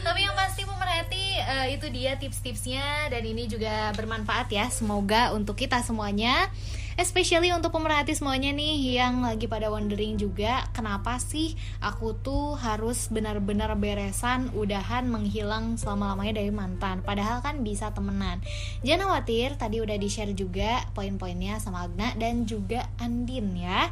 [0.00, 4.66] Tapi yang pasti pemerhati eh, itu dia tips-tipsnya dan ini juga bermanfaat ya.
[4.68, 6.50] Semoga untuk kita semuanya.
[7.00, 13.08] Especially untuk pemerhati semuanya nih yang lagi pada wondering juga kenapa sih aku tuh harus
[13.08, 17.00] benar-benar beresan udahan menghilang selama-lamanya dari mantan?
[17.00, 18.44] Padahal kan bisa temenan.
[18.84, 23.88] Jangan khawatir tadi udah di share juga poin-poinnya sama Agna dan juga Andin ya.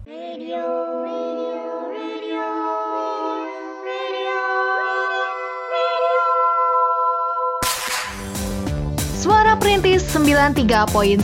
[0.06, 0.62] Radio,
[1.02, 2.46] radio, radio,
[3.82, 4.38] radio,
[5.82, 6.22] radio.
[9.18, 11.18] Suara Perintis 93.1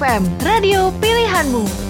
[0.00, 1.89] FM, radio pilihanmu.